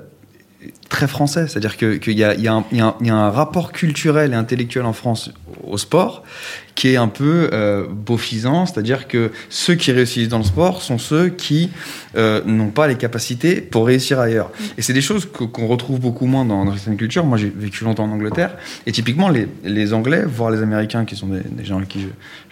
[0.93, 1.45] très français.
[1.49, 3.73] C'est-à-dire que- qu'il y, a- y, a y a un- il y a un rapport
[3.73, 5.31] culturel et intellectuel en France
[5.65, 6.23] au sport
[6.75, 8.65] qui est un peu euh, beaufisant.
[8.67, 11.71] C'est-à-dire que ceux qui réussissent dans le sport sont ceux qui
[12.17, 14.51] euh, n'ont pas les capacités pour réussir ailleurs.
[14.79, 17.25] Et c'est des choses qu'on retrouve beaucoup moins dans, dans certaines cultures.
[17.27, 18.53] Moi, j'ai vécu longtemps en Angleterre.
[18.87, 22.01] Et typiquement, les, les Anglais, voire les Américains, qui sont des, des gens avec qui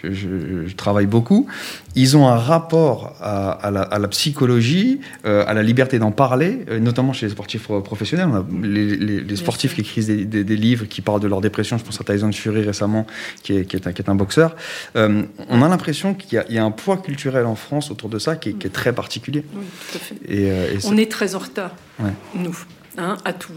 [0.02, 1.46] je, je- je- je travaille beaucoup,
[1.94, 6.12] ils ont un rapport à, à la, à la psychologie, euh, à la liberté d'en
[6.12, 8.28] parler, euh, notamment chez les sportifs professionnels.
[8.62, 11.78] Les, les- les sportifs qui écrivent des, des- des livres qui parlent de leur dépression.
[11.78, 13.06] Je pense à Tyson Fury récemment,
[13.42, 14.56] qui est, qui est, un, qui est un boxeur.
[14.96, 17.90] Euh, on a l'impression qu'il y, a- il y a un poids culturel en France
[17.90, 19.44] autour de ça qui est, qui est très particulier.
[19.54, 20.14] Oui, tout à fait.
[20.26, 22.10] Et, euh, et On est très en retard, Ouais.
[22.34, 22.56] nous,
[22.98, 23.52] hein, à tout.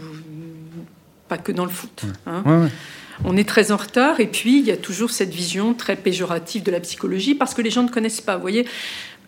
[1.28, 2.02] Pas que dans le foot.
[2.26, 2.42] hein.
[2.44, 2.68] Ouais.
[3.24, 6.64] On est très en retard et puis il y a toujours cette vision très péjorative
[6.64, 8.34] de la psychologie parce que les gens ne connaissent pas.
[8.34, 8.66] Vous voyez,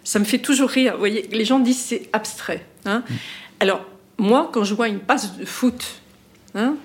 [0.03, 0.95] ça me fait toujours rire.
[0.95, 2.65] Vous voyez, les gens disent c'est abstrait.
[2.85, 3.05] hein.
[3.61, 3.87] Alors
[4.19, 6.01] moi, quand je vois une passe de foot,
[6.55, 6.77] hein,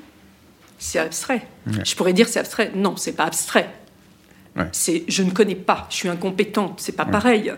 [0.78, 1.48] c'est abstrait.
[1.68, 1.84] Ouais.
[1.86, 2.72] Je pourrais dire c'est abstrait.
[2.76, 3.70] Non, c'est pas abstrait.
[4.56, 4.66] Ouais.
[4.74, 5.88] C'est je ne connais pas.
[5.90, 6.80] Je suis incompétente.
[6.82, 7.54] C'est pas pareil.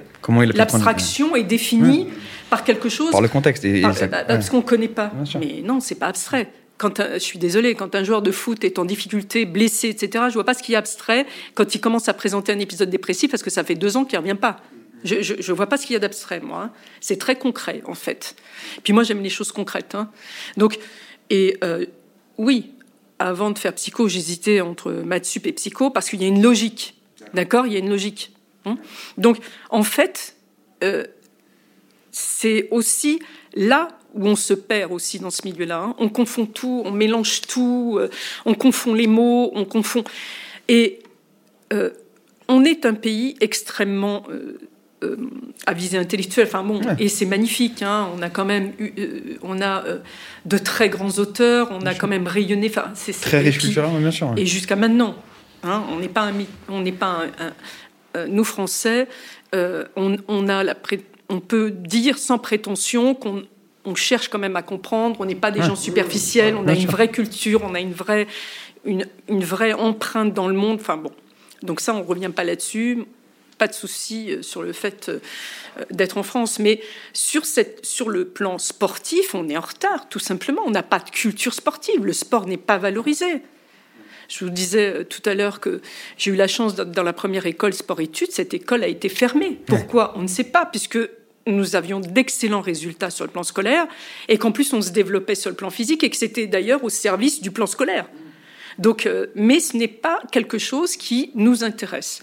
[0.58, 2.08] L'abstraction est définie
[2.50, 3.66] par quelque chose Par le contexte.
[3.66, 5.12] Et, et par- ça- bah, parce qu'on ne connaît pas.
[5.40, 6.50] Mais non, c'est pas abstrait.
[6.78, 10.26] Quand un- je suis désolée, quand un joueur de foot est en difficulté, blessé, etc.,
[10.28, 13.32] je vois pas ce qui est abstrait quand il commence à présenter un épisode dépressif
[13.32, 14.58] parce que ça fait deux ans qu'il revient pas.
[15.04, 16.64] Je, je vois pas ce qu'il y a d'abstrait, moi.
[16.64, 16.72] hein.
[17.02, 18.36] C'est très concret, en fait.
[18.84, 19.96] Puis moi, j'aime les choses concrètes.
[19.96, 20.10] hein.
[20.58, 20.80] Donc,
[21.30, 21.86] et euh,
[22.38, 22.72] oui,
[23.20, 26.42] avant de faire psycho, j'hésitais entre maths sup et psycho parce qu'il y a une
[26.42, 26.96] logique.
[27.34, 27.68] D'accord?
[27.68, 28.32] Il y a une logique.
[28.66, 28.78] hein.
[29.18, 29.38] Donc,
[29.70, 30.36] en fait,
[30.84, 31.04] euh,
[32.12, 33.20] c'est aussi
[33.56, 35.96] là où on se perd aussi dans ce milieu-là.
[35.98, 38.10] On confond tout, on mélange tout, euh,
[38.46, 40.04] on confond les mots, on confond.
[40.68, 41.00] Et
[42.48, 44.28] on est un pays extrêmement
[45.66, 46.48] à visée intellectuelle.
[46.48, 47.82] Enfin bon, et c'est magnifique.
[47.82, 48.10] hein.
[48.18, 50.00] On a quand même eu, euh, on a euh,
[50.46, 51.70] de très grands auteurs.
[51.72, 52.68] On a quand même rayonné.
[52.70, 54.28] Enfin, c'est Très riche culturellement, bien sûr.
[54.30, 54.42] ouais.
[54.42, 55.16] et jusqu'à maintenant.
[55.64, 56.34] hein, on n'est pas un,
[56.70, 57.08] on n'est pas
[57.40, 57.54] un- un-
[58.18, 59.08] euh, nous Français,
[59.56, 60.76] euh, on, on a la
[61.30, 63.44] on peut dire sans prétention qu'on
[63.86, 65.16] on cherche quand même à comprendre.
[65.20, 66.56] On n'est pas des gens superficiels.
[66.56, 67.62] On a une vraie culture.
[67.64, 68.28] On a une vraie
[68.86, 70.78] une, une vraie empreinte dans le monde.
[70.82, 71.12] Enfin bon,
[71.64, 73.06] donc ça on revient pas là-dessus.
[73.58, 75.20] Pas de souci euh, sur le fait euh,
[75.92, 76.82] d'être en France, mais
[77.14, 80.64] sur, cette, sur le plan sportif, on est en retard, tout simplement.
[80.66, 82.06] On n'a pas de culture sportive.
[82.06, 83.42] Le sport n'est pas valorisé.
[84.30, 85.82] Je vous disais euh, tout à l'heure que
[86.18, 88.32] j'ai eu la chance d'être dans la première école sport-études.
[88.32, 89.60] Cette école a été fermée.
[89.68, 90.14] Pourquoi?
[90.18, 91.00] On ne sait pas, puisque
[91.46, 93.86] nous avions d'excellents résultats sur le plan scolaire
[94.30, 96.90] et qu'en plus on se développait sur le plan physique et que c'était d'ailleurs au
[96.90, 98.08] service du plan scolaire.
[98.80, 102.22] Donc, mais ce n'est pas quelque chose qui nous intéresse.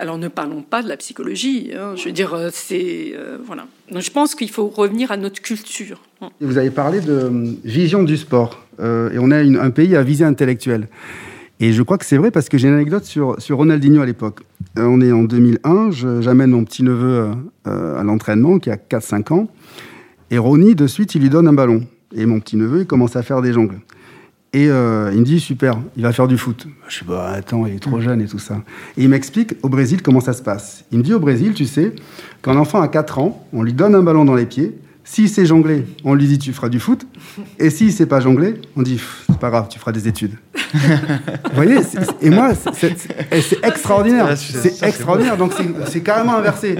[0.00, 1.72] Alors ne parlons pas de la psychologie.
[1.76, 1.94] hein.
[1.96, 3.66] je veux dire, euh, c'est euh, voilà.
[3.90, 6.00] Donc je pense qu'il faut revenir à notre culture.
[6.40, 8.64] Vous avez parlé de euh, vision du sport.
[8.80, 10.86] Et on a un pays à visée intellectuelle.
[11.58, 14.06] Et je crois que c'est vrai parce que j'ai une anecdote sur, sur Ronaldinho à
[14.06, 14.42] l'époque.
[14.76, 17.26] On est en 2001, je- j'amène mon petit-neveu
[17.64, 19.48] à l'entraînement qui a 4-5 ans.
[20.30, 21.82] Et Ronnie, de suite, il lui donne un ballon.
[22.14, 23.80] Et mon petit-neveu, il commence à faire des jongles.
[24.54, 26.66] Et euh, il me dit, super, il va faire du foot.
[26.88, 28.62] Je dis, bah attends, il est trop jeune et tout ça.
[28.96, 30.84] Et il m'explique au Brésil comment ça se passe.
[30.90, 31.94] Il me dit, au Brésil, tu sais,
[32.40, 34.78] quand un enfant a 4 ans, on lui donne un ballon dans les pieds.
[35.04, 37.06] S'il sait jongler, on lui dit, tu feras du foot.
[37.58, 40.32] Et s'il sait pas jongler, on dit, c'est pas grave, tu feras des études.
[40.74, 40.80] Vous
[41.54, 41.78] voyez
[42.20, 44.26] Et moi, c'est- extraordinaire.
[44.30, 45.36] Ah, c'est- extraordinaire.
[45.38, 45.52] Donc
[45.86, 46.74] c'est carrément inversé.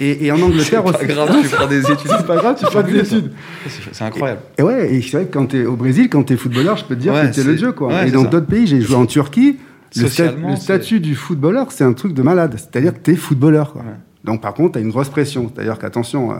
[0.00, 1.06] Et, et en Angleterre Pas aussi.
[1.06, 2.10] grave, tu feras des études.
[2.18, 3.32] C'est pas grave, tu feras des études.
[3.66, 4.40] C'est- C'est incroyable.
[4.58, 6.94] Et ouais, et c'est vrai que quand t'es au Brésil, quand t'es footballeur, je peux
[6.94, 7.88] te dire Ouais, que t'es le c'est- dieu, quoi.
[7.88, 9.56] ouais, et c'est dans d'autres pays, j'ai joué en Turquie.
[9.96, 12.54] Le, sta- le c'est- statut du footballeur, c'est un truc de malade.
[12.58, 13.82] C'est-à-dire que t'es footballeur, quoi.
[14.24, 15.50] Donc par contre, t'as une grosse pression.
[15.54, 16.34] C'est-à-dire qu'attention, euh,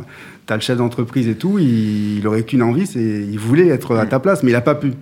[0.45, 3.97] t'as le chef d'entreprise et tout, il, il aurait qu'une envie, c'est il voulait être
[3.97, 4.92] à ta place, mais il a pas pu.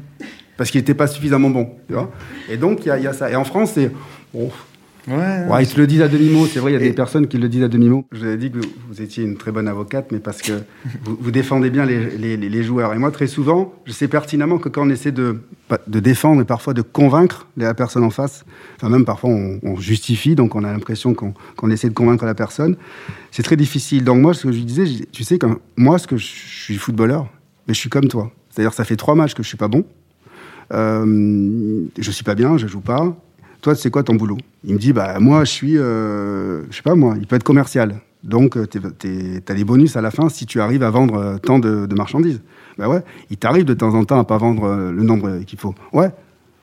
[0.56, 1.70] parce qu'il n'était pas suffisamment bon.
[1.88, 2.12] Tu vois
[2.48, 3.28] et donc, il y, a- il y a ça.
[3.30, 3.90] Et en France, c'est.
[5.06, 5.44] Ouais.
[5.50, 6.46] Ouais, ils te le disent à demi-mot.
[6.46, 8.06] C'est vrai, il y a des personnes qui le disent à demi-mot.
[8.12, 10.52] Je vous avais dit que vous, vous étiez une très bonne avocate, mais parce que
[11.04, 12.94] vous, vous défendez bien les, les- joueurs.
[12.94, 16.40] Et moi, très souvent, je sais pertinemment que quand on essaie de, pas- de défendre
[16.40, 18.44] et parfois de convaincre la personne en face,
[18.76, 22.24] enfin même parfois on, on justifie, donc on a l'impression qu'on qu'on essaie de convaincre
[22.24, 22.76] la personne,
[23.30, 24.04] c'est très difficile.
[24.04, 26.24] Donc moi, ce que je lui disais, je tu sais, quand, moi, ce que je,
[26.26, 27.28] je suis footballeur,
[27.68, 28.32] mais je suis comme toi.
[28.48, 29.84] C'est-à-dire, ça fait trois matchs que je suis pas bon.
[30.72, 33.14] Euh, je suis pas bien, je joue pas.
[33.64, 34.36] Toi, c'est quoi ton boulot?
[34.64, 37.44] Il me dit, bah moi, je suis, euh, je sais pas moi, il peut être
[37.44, 37.98] commercial.
[38.22, 41.58] Donc, tu as des bonus à la fin si tu arrives à vendre euh, tant
[41.58, 42.42] de, marchandises.
[42.76, 43.00] Bah ouais,
[43.30, 45.74] il t'arrive de temps en temps à pas vendre euh, le nombre qu'il faut.
[45.94, 46.10] Ouais,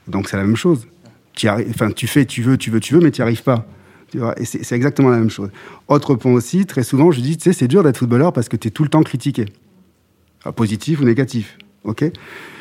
[0.07, 0.85] donc c'est la même chose.
[1.33, 1.47] Tu
[1.95, 3.65] tu fais, tu veux, tu veux, tu veux, mais tu n'y arrives pas.
[4.11, 5.49] Tu vois, c'est exactement la même chose.
[5.87, 8.57] Autre point aussi, très souvent, je dis, tu sais, c'est dur d'être footballeur parce que
[8.57, 9.45] tu es tout le temps critiqué.
[10.45, 11.57] Ah, positif ou négatif.
[11.83, 12.05] Ok?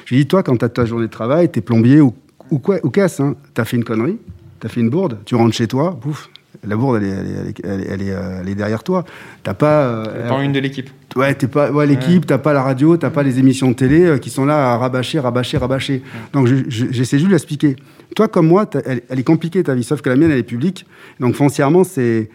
[0.07, 2.14] Je dis, toi, quand tu as ta journée de travail, tu es plombier ou,
[2.51, 4.19] ou quoi, ou casse, hein, tu as fait une connerie,
[4.61, 6.29] tu as fait une bourde, tu rentres chez toi, pouf,
[6.67, 9.05] la bourde, elle est, elle est, elle est, elle euh, derrière toi.
[9.43, 9.83] T'as pas.
[9.85, 10.91] euh, Pas une de l'équipe.
[11.17, 14.05] Ouais, t'es pas, ouais, l'équipe, t'as pas la radio, t'as pas les émissions de télé
[14.05, 16.03] euh, qui sont là à rabâcher, rabâcher, rabâcher.
[16.33, 17.77] Donc je- je- j'essaie juste de l'expliquer.
[18.15, 20.43] Toi comme moi, t'as- elle, est compliquée ta vie, sauf que la mienne elle est
[20.43, 20.87] publique.
[21.19, 22.29] Donc foncièrement, c'est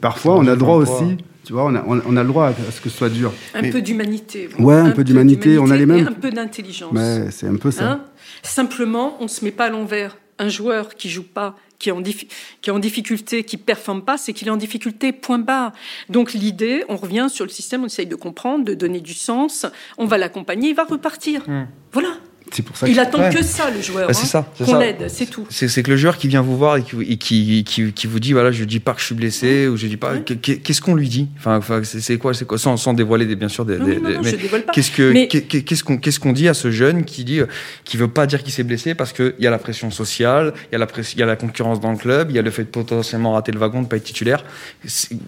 [0.00, 2.78] parfois on a droit aussi, tu vois, on a, on, a le droit à, ce
[2.78, 3.32] que ce soit dur.
[3.54, 4.50] Un Mais- peu d'humanité.
[4.58, 6.92] Ouais, un peu d'humanité, on a les mêmes- un peu d'intelligence.
[6.92, 7.90] Mais c'est un peu ça.
[7.90, 8.04] Hein?
[8.42, 10.18] Simplement, on ne se met pas à l'envers.
[10.38, 12.28] Un joueur qui joue pas, qui est en, diffi-
[12.60, 15.72] qui est en difficulté, qui performe pas, c'est qu'il est en difficulté, point barre.
[16.10, 19.64] Donc l'idée, on revient sur le système, on essaye de comprendre, de donner du sens,
[19.96, 21.44] on va l'accompagner, il va repartir.
[21.92, 22.10] Voilà.
[22.52, 23.30] C'est pour ça que Il attend Ouais.
[23.34, 24.06] que ça, le joueur.
[24.08, 25.46] Bah, c'est hein, ça, Qu'on l'aide, c'est tout.
[25.50, 28.20] C'est que le joueur qui vient vous voir et qui, et qui, qui, qui vous
[28.20, 30.22] dit voilà je dis pas que je suis blessé ou je dis pas Ouais.
[30.22, 31.28] qu'est-ce qu'on lui dit?
[31.38, 32.58] Enfin, c'est quoi c'est quoi?
[32.58, 34.72] Sans, sans dévoiler des, bien sûr des, Non, des- des- non, mais je dévoile pas.
[34.72, 37.40] qu'est-ce que Mais- qu'est- qu'est-ce qu'on qu'est-ce qu'on dit à ce jeune qui dit
[37.84, 40.54] qui veut pas dire qu'il s'est blessé parce que il y a la pression sociale
[40.70, 42.42] il y a la press- y a la concurrence dans le club il y a
[42.42, 44.44] le fait de potentiellement rater le wagon de pas être titulaire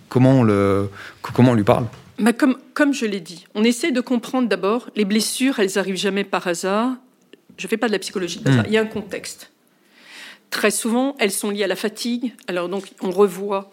[0.09, 0.89] comment on le
[1.23, 1.87] comment on lui parle?
[2.19, 5.97] Mais comme, comme je l'ai dit, on essaie de comprendre d'abord, les blessures, elles arrivent
[5.97, 6.91] jamais par hasard.
[7.61, 8.69] Je fais pas de la psychologie de hasard, Mm.
[8.69, 9.51] il y a un contexte.
[10.51, 12.33] Très souvent, elles sont liées à la fatigue.
[12.49, 13.71] Alors donc, on revoit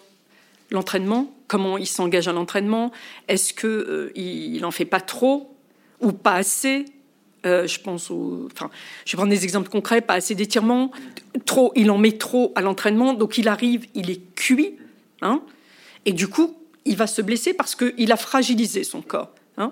[0.69, 2.91] l'entraînement, comment il s'engage à l'entraînement.
[3.27, 5.55] Est-ce que euh, il en fait pas trop
[6.01, 6.85] ou pas assez?
[7.45, 8.69] Euh, je pense au, enfin,
[9.05, 10.91] je vais prendre des exemples concrets, pas assez d'étirements,
[11.45, 14.75] trop, il en met trop à l'entraînement, donc il arrive, il est cuit,
[15.21, 15.41] hein,
[16.05, 19.29] et du coup, il va se blesser parce qu'il a fragilisé son corps.
[19.57, 19.71] hein.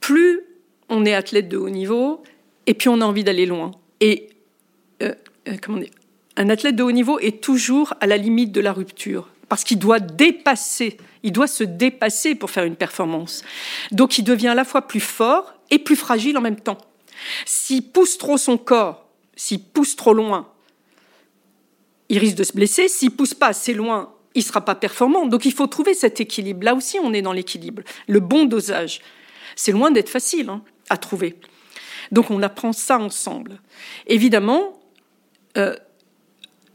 [0.00, 0.40] Plus
[0.88, 2.22] on est athlète de haut niveau,
[2.66, 3.72] et puis on a envie d'aller loin.
[4.00, 4.30] Et
[5.02, 5.14] euh,
[5.48, 5.90] euh, comment dire,
[6.36, 9.78] un athlète de haut niveau est toujours à la limite de la rupture parce qu'il
[9.78, 13.42] doit dépasser, il doit se dépasser pour faire une performance.
[13.90, 16.78] Donc il devient à la fois plus fort et plus fragile en même temps.
[17.44, 20.48] S'il pousse trop son corps, s'il pousse trop loin,
[22.08, 22.88] il risque de se blesser.
[22.88, 25.26] S'il pousse pas assez loin, il sera pas performant.
[25.26, 26.64] Donc il faut trouver cet équilibre.
[26.64, 29.00] Là aussi, on est dans l'équilibre, le bon dosage.
[29.56, 31.36] C'est loin d'être facile hein, à trouver.
[32.12, 33.58] Donc on apprend ça ensemble.
[34.06, 34.78] Évidemment,
[35.56, 35.74] euh,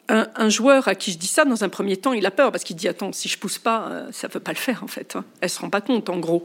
[0.09, 2.63] un, joueur à qui je dis ça, dans un premier temps, il a peur parce
[2.63, 5.15] qu'il dit attends, si je pousse pas, euh, ça veut pas le faire en fait.
[5.15, 5.23] hein.
[5.41, 6.43] Elle se rend pas compte en gros.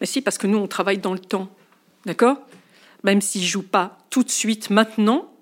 [0.00, 1.48] Mais si, parce que nous on travaille dans le temps,
[2.06, 2.38] d'accord?
[3.02, 5.32] Même s'il joue pas tout de suite maintenant,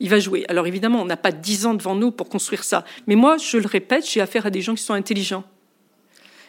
[0.00, 0.44] il va jouer.
[0.48, 2.84] Alors évidemment, on n'a pas dix ans devant nous pour construire ça.
[3.06, 5.44] Mais moi, je le répète, j'ai affaire à des gens qui sont intelligents.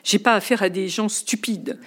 [0.03, 1.79] J'ai pas affaire à des gens stupides.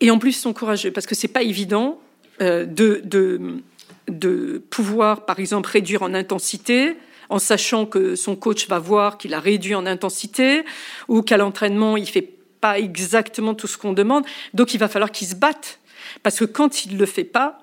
[0.00, 2.00] Et en plus, ils sont courageux parce que c'est pas évident
[2.40, 3.62] euh, de, de,
[4.08, 6.96] de pouvoir, par exemple, réduire en intensité
[7.30, 10.64] en sachant que son coach va voir qu'il a réduit en intensité
[11.08, 12.28] ou qu'à l'entraînement, il fait
[12.60, 14.24] pas exactement tout ce qu'on demande.
[14.52, 15.80] Donc, il va falloir qu'il se batte.
[16.22, 17.58] Parce que quand il ne le fait pas,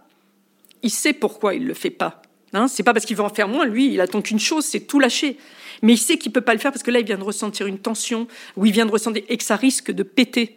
[0.83, 2.21] il sait pourquoi il ne le fait pas.
[2.53, 4.81] Hein, c'est pas parce qu'il veut en faire moins, lui, il attend qu'une chose, c'est
[4.81, 5.37] tout lâcher.
[5.81, 7.65] Mais il sait qu'il peut pas le faire parce que là, il vient de ressentir
[7.65, 10.55] une tension, ou il vient de ressentir, et que ça risque de péter.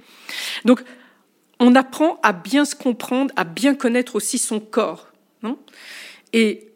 [0.64, 0.82] Donc,
[1.60, 5.08] on apprend à bien se comprendre, à bien connaître aussi son corps.
[5.42, 5.56] hein.
[6.32, 6.68] et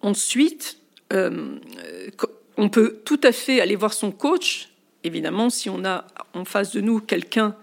[0.00, 0.78] ensuite,
[1.12, 1.58] euh,
[2.56, 4.68] on peut tout à fait aller voir son coach,
[5.04, 6.04] évidemment, si on a
[6.34, 7.54] en face de nous quelqu'un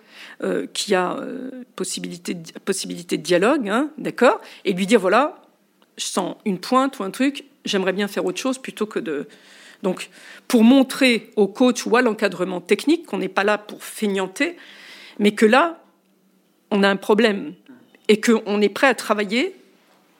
[0.43, 5.41] euh, qui a euh, possibilité, de, possibilité de dialogue, hein, d'accord, et lui dire voilà,
[5.97, 9.27] je sens une pointe ou un truc, j'aimerais bien faire autre chose plutôt que de.
[9.83, 10.09] Donc,
[10.47, 14.55] pour montrer au coach ou à l'encadrement technique qu'on n'est pas là pour feignanter,
[15.19, 15.83] mais que là,
[16.75, 17.53] on a un problème
[18.07, 19.55] et qu'on est prêt à travailler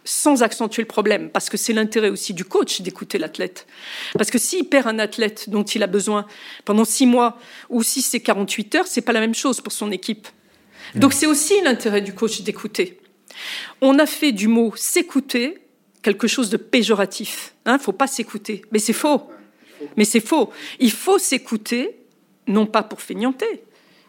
[0.08, 3.65] sans accentuer le problème, parce que c'est l'intérêt aussi du coach d'écouter l'athlète.
[4.14, 6.28] Parce que s'il perd un athlète dont il a besoin
[6.64, 7.39] pendant six mois,
[7.70, 10.28] ou si c'est 48 heures, c'est pas la même chose pour son équipe.
[10.93, 12.99] Donc c'est aussi l'intérêt du coach d'écouter.
[13.82, 15.58] On a fait du mot s'écouter
[16.03, 17.56] quelque chose de péjoratif.
[17.66, 18.62] Hein, faut pas s'écouter.
[18.72, 19.24] Mais c'est faux.
[19.97, 20.51] Mais c'est faux.
[20.80, 21.97] Il faut s'écouter,
[22.47, 23.64] non pas pour feignanter,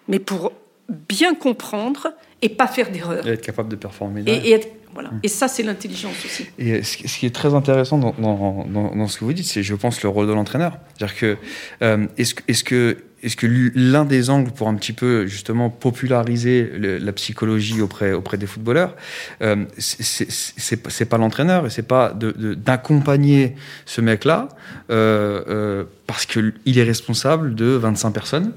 [0.09, 0.53] mais pour
[0.88, 2.12] bien comprendre
[2.43, 3.26] et pas faire d'erreur.
[3.26, 4.22] Et être capable de performer.
[4.26, 5.11] Et, et, être, voilà.
[5.22, 6.47] et ça, c'est l'intelligence aussi.
[6.59, 9.62] Et ce, qui est très intéressant dans, dans, dans, dans ce que vous dites, c'est,
[9.62, 10.78] je pense, le rôle de l'entraîneur.
[10.97, 11.37] C'est-à-dire que,
[11.82, 16.70] euh, est-ce, est-ce que est-ce que l'un des angles pour un petit peu justement populariser
[16.76, 18.95] le, la psychologie auprès, auprès des footballeurs,
[19.43, 23.55] euh, c'est pas l'entraîneur et c'est pas d'accompagner de,
[23.87, 24.49] ce mec-là
[24.91, 28.53] euh, euh, parce qu'il est responsable de 25 personnes.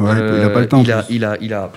[0.00, 0.82] Ouais, il n'a pas le temps.
[0.82, 1.70] Il a, il a, il a,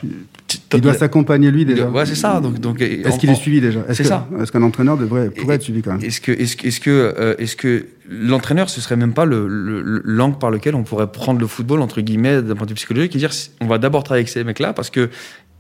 [0.74, 1.90] il doit s'accompagner lui déjà.
[1.90, 2.40] Ouais, c'est ça.
[2.40, 5.82] Donc, donc est-ce qu'il est suivi déjà Est-ce est qu'un entraîneur devrait pourrait être suivi
[5.82, 9.26] quand même Est-ce que, est-ce, est-ce que, euh, est-ce que l'entraîneur ce serait même pas
[9.26, 12.72] le, le, l'angle par lequel on pourrait prendre le football entre guillemets d'un point de
[12.72, 15.10] vue psychologique et dire on va d'abord travailler avec ces mecs-là parce que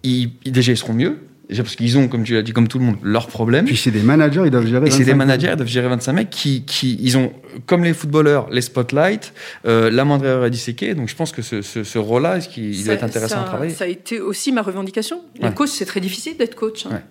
[0.04, 1.18] ils, déjà ils seront mieux
[1.50, 3.66] parce qu'ils ont, comme tu l'as dit, comme tout le monde, leurs problèmes.
[3.66, 4.88] Puis c'est des managers, ils doivent gérer.
[4.88, 7.34] Et c'est des managers, ils doivent gérer 25 mecs qui, qui, ils ont,
[7.66, 9.34] comme les footballeurs, les spotlights,
[9.66, 10.96] euh, la moindre erreur est disséquée.
[10.96, 13.46] Donc je pense que ce, ce, ce rôle-là, est-ce qu'il doit être intéressant ça, à
[13.46, 13.74] travailler?
[13.74, 15.22] Ça a été aussi ma revendication.
[15.36, 15.54] Les ouais.
[15.54, 16.86] coachs, c'est très difficile d'être coach.
[16.86, 16.92] Hein.
[16.92, 17.04] Ouais.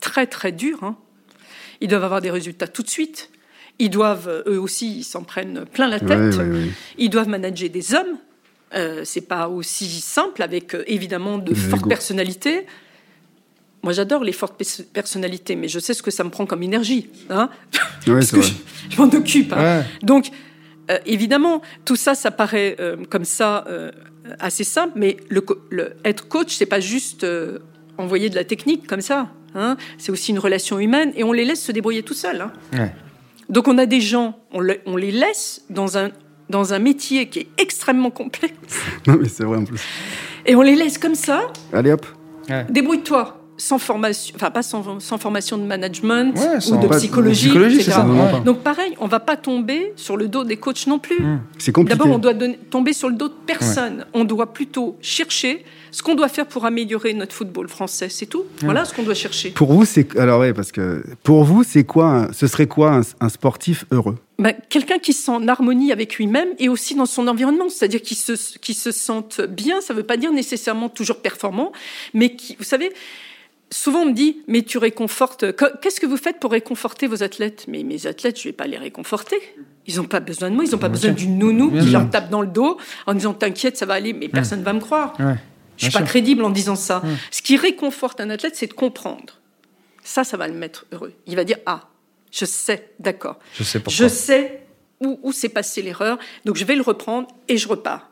[0.00, 0.78] Très très dur.
[0.82, 0.96] Hein.
[1.80, 3.30] Ils doivent avoir des résultats tout de suite.
[3.78, 6.36] Ils doivent, eux aussi, ils s'en prennent plein la tête.
[6.36, 6.68] Ouais,
[6.98, 8.18] ils doivent manager des hommes.
[8.74, 12.66] Euh, c'est pas aussi simple avec euh, évidemment de fortes personnalités.
[13.82, 14.62] Moi, j'adore les fortes
[14.92, 17.08] personnalités, mais je sais ce que ça me prend comme énergie.
[17.30, 17.48] Hein
[18.06, 18.52] ouais, Parce que je,
[18.90, 19.52] je m'en occupe.
[19.52, 19.80] Hein.
[19.80, 19.84] Ouais.
[20.02, 20.30] Donc,
[20.90, 23.90] euh, évidemment, tout ça, ça paraît euh, comme ça euh,
[24.38, 27.26] assez simple, mais le, le, être coach, c'est pas juste
[27.96, 29.30] envoyer de la technique comme ça.
[29.54, 32.40] Hein c'est aussi une relation humaine, et on les laisse se débrouiller tout seuls.
[32.40, 32.52] Hein.
[32.74, 32.92] Ouais.
[33.48, 36.10] Donc, on a des gens, on, le, on les laisse dans un
[36.50, 38.54] dans un métier qui est extrêmement complexe.
[39.06, 39.80] Non, mais c'est vrai en plus.
[40.44, 41.46] Et on les laisse comme ça.
[41.72, 42.04] Allez hop.
[42.48, 42.66] Ouais.
[42.68, 47.76] Débrouille-toi sans formation, enfin pas sans, sans, formation de management ouais, ou de psychologie, psychologie
[47.76, 47.92] etc.
[47.92, 51.20] Ça, Donc pareil, on va pas tomber sur le dos des coachs non plus.
[51.20, 51.40] Mmh.
[51.58, 51.98] C'est compliqué.
[51.98, 53.98] D'abord, on doit donner, tomber sur le dos de personne.
[53.98, 54.04] Ouais.
[54.14, 58.44] On doit plutôt chercher ce qu'on doit faire pour améliorer notre football français, c'est tout.
[58.62, 59.50] Voilà ce qu'on doit chercher.
[59.50, 63.02] Pour vous, c'est alors ouais, parce que pour vous, c'est quoi Ce serait quoi un,
[63.20, 64.16] un sportif heureux?
[64.38, 68.00] Ben, quelqu'un qui se sent en harmonie avec lui-même et aussi dans son environnement, c'est-à-dire
[68.00, 69.82] qui se, qui se sente bien.
[69.82, 71.72] Ça ne veut pas dire nécessairement toujours performant,
[72.14, 72.90] mais qui, vous savez,
[73.70, 75.44] souvent on me dit, mais tu réconfortes.
[75.80, 77.66] Qu'est-ce que vous faites pour réconforter vos athlètes?
[77.68, 79.36] Mais mes athlètes, je ne vais pas les réconforter.
[79.86, 82.30] Ils n'ont pas besoin de moi, ils n'ont pas besoin d'une nounou qui leur tape
[82.30, 85.14] dans le dos en disant t'inquiète, ça va aller, mais personne ne va me croire.
[85.18, 85.36] Ouais.
[85.76, 86.08] Je suis pas sûr.
[86.08, 87.02] crédible en disant ça.
[87.30, 89.40] Ce qui réconforte un athlète, c'est de comprendre.
[90.02, 91.12] Ça, ça va le mettre heureux.
[91.26, 91.88] Il va dire ah,
[92.30, 93.38] je sais, d'accord.
[93.54, 94.06] Je sais pourquoi.
[94.06, 94.66] Je sais
[95.00, 98.10] où, où s'est passée l'erreur, donc je vais le reprendre et je repars.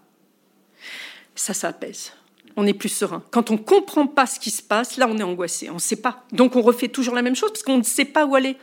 [1.35, 2.13] Ça, ça apaise.
[2.61, 3.23] On est plus serein.
[3.31, 5.71] Quand on ne comprend pas ce qui se passe, là, on est angoissé.
[5.71, 6.25] On ne sait pas.
[6.33, 8.57] Donc, on refait toujours la même chose parce qu'on ne sait pas où aller.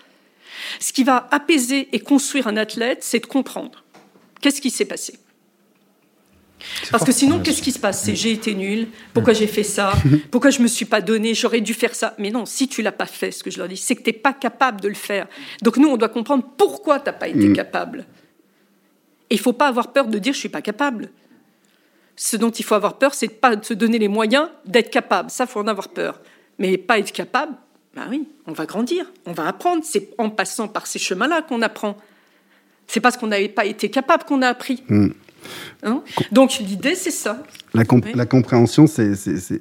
[0.81, 3.85] Ce qui va apaiser et construire un athlète, c'est de comprendre.
[4.41, 5.17] Qu'est-ce qui s'est passé?
[6.91, 8.03] Parce que sinon, qu'est-ce qui se passe?
[8.03, 9.93] C'est j'ai été nul, pourquoi j'ai fait ça,
[10.31, 12.15] pourquoi je me suis pas donné, j'aurais dû faire ça.
[12.17, 14.09] Mais non, si tu l'as pas fait, ce que je leur dis, c'est que tu
[14.09, 15.27] n'es pas capable de le faire.
[15.61, 17.53] Donc nous, on doit comprendre pourquoi tu n'as pas été Mm.
[17.53, 18.05] capable.
[19.29, 21.11] Et il faut pas avoir peur de dire je suis pas capable.
[22.15, 25.29] Ce dont il faut avoir peur, c'est de pas se donner les moyens d'être capable.
[25.29, 26.21] Ça, faut en avoir peur.
[26.59, 27.53] Mais pas être capable,
[27.95, 29.83] ben oui, on va grandir, on va apprendre.
[29.85, 31.97] C'est en passant par ces chemins-là qu'on apprend.
[32.87, 34.83] C'est parce qu'on n'avait pas été capable qu'on a appris.
[34.87, 35.07] Mm.
[35.83, 36.01] Hein
[36.31, 37.43] Donc l'idée, c'est ça.
[37.73, 38.11] La, comp Oui.
[38.15, 39.59] la compréhension, c'est c'est- c'est-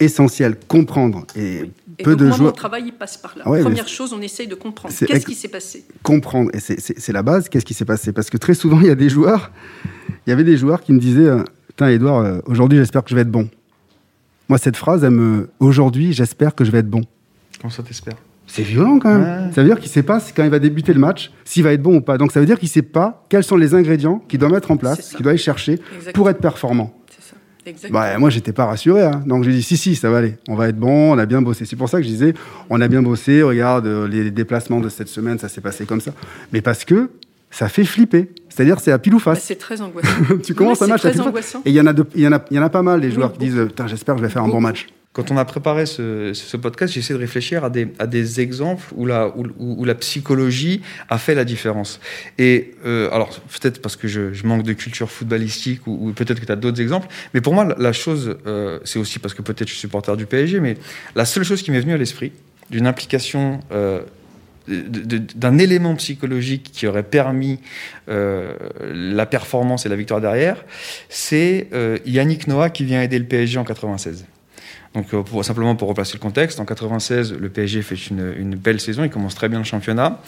[0.00, 0.56] essentiel.
[0.68, 1.26] Comprendre.
[1.34, 1.62] Et,
[1.98, 3.48] Et peu donc, de joueurs travail, il passe par là.
[3.48, 4.94] Ouais, Première chose, on essaye de comprendre.
[4.96, 5.84] Qu'est-ce ex- qui s'est passé?
[6.02, 6.50] comprendre.
[6.54, 7.48] Et c'est la base.
[7.48, 8.12] Qu'est-ce qui s'est passé?
[8.12, 9.50] Parce que très souvent, il y a des joueurs.
[10.30, 13.10] Il y avait des joueurs qui me disaient euh, Putain, Edouard, euh, aujourd'hui, j'espère que
[13.10, 13.50] je vais être bon.
[14.48, 15.50] Moi, cette phrase, elle me.
[15.58, 17.00] Aujourd'hui, j'espère que je vais être bon.
[17.60, 18.14] Comment ça t'espères?
[18.46, 19.22] C'est violent quand même.
[19.22, 19.52] Ouais.
[19.52, 21.72] Ça veut dire qu'il ne sait pas quand il va débuter le match s'il va
[21.72, 22.16] être bon ou pas.
[22.16, 24.70] Donc ça veut dire qu'il ne sait pas quels sont les ingrédients qu'il doit mettre
[24.70, 26.12] en place, qu'il doit aller chercher Exactement.
[26.12, 26.94] pour être performant.
[27.10, 27.36] C'est ça.
[27.66, 27.98] Exactement.
[27.98, 29.02] Bah, moi, j'étais pas rassuré.
[29.02, 29.24] Hein.
[29.26, 30.36] Donc j'ai dit si, si, ça va aller.
[30.46, 31.64] On va être bon, on a bien bossé.
[31.64, 32.34] C'est pour ça que je disais
[32.68, 33.42] on a bien bossé.
[33.42, 36.12] Regarde euh, les déplacements de cette semaine, ça s'est passé comme ça.
[36.52, 37.10] Mais parce que
[37.50, 38.30] ça fait flipper.
[38.48, 39.44] C'est-à-dire c'est à pile ou Bah, face.
[39.44, 40.08] c'est très angoissant.
[40.44, 41.54] tu commences un match c'est à très pile ou face.
[41.54, 41.62] angoissant.
[41.64, 42.82] Et il y en a, de- il y en a, il y en a pas
[42.82, 44.86] mal des joueurs Oui, qui disent putain, j'espère que je vais faire un bon match.
[45.12, 48.40] Quand on a préparé ce, ce podcast, j'ai essayé de réfléchir à des, à des
[48.40, 51.98] exemples où la, où, où- où la psychologie a fait la différence.
[52.38, 53.30] Et euh, alors,
[53.60, 56.56] peut-être parce que je, je manque de culture footballistique ou, ou peut-être que tu as
[56.56, 59.72] d'autres exemples, mais pour moi, la, la chose, euh, c'est aussi parce que peut-être je
[59.72, 60.76] suis supporter du PSG, mais
[61.16, 62.30] la seule chose qui m'est venue à l'esprit
[62.70, 63.58] d'une implication.
[63.72, 64.02] euh,
[64.70, 67.58] d'un élément psychologique qui aurait permis
[68.08, 68.54] euh,
[68.92, 70.64] la performance et la victoire derrière,
[71.08, 74.24] c'est euh, Yannick Noah qui vient aider le PSG en 96.
[74.94, 79.04] Donc, euh, simplement pour replacer le contexte, en 96, le PSG fait une, belle saison,
[79.04, 80.20] il commence très bien le championnat,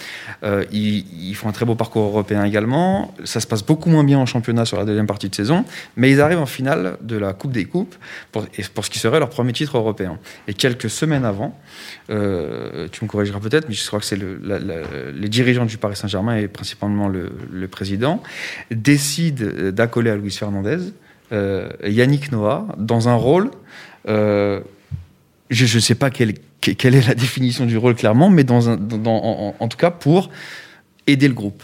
[0.45, 4.21] euh, ils, font un très beau parcours européen également, ça se passe beaucoup moins bien
[4.21, 5.65] en championnat sur la deuxième partie de saison,
[5.97, 7.97] mais ils arrivent en finale de la Coupe des Coupes
[8.31, 10.19] pour, ce qui serait leur premier titre européen.
[10.47, 11.59] Et quelques semaines avant,
[12.11, 16.37] euh, tu me corrigeras peut-être, mais je crois que c'est les dirigeants du Paris Saint-Germain
[16.37, 17.33] et principalement le,
[17.67, 18.23] président
[18.71, 20.93] décident d'accoler à Luis Fernandez
[21.83, 23.51] Yannick Noah dans un rôle
[24.09, 24.61] euh,
[25.51, 28.77] je ne sais pas quelle, quelle, est la définition du rôle clairement, mais dans un,
[28.77, 30.31] dans, en, en, tout cas pour
[31.07, 31.63] aider le groupe.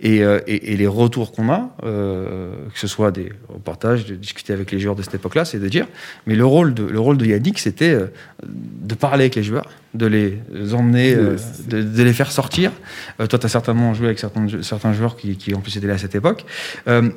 [0.00, 4.14] Et, euh, et, et les retours qu'on a, euh, que ce soit des reportages, de
[4.14, 5.88] discuter avec les joueurs de cette époque-là, c'est de dire,
[6.24, 7.98] mais le rôle de, le rôle de Yannick, c'était
[8.46, 10.38] de parler avec les joueurs, de les
[10.72, 12.70] emmener, euh, de, de, les faire sortir.
[13.18, 15.94] toi, tu as certainement joué avec certains, certains joueurs qui, qui en plus étaient là
[15.94, 16.44] à cette époque.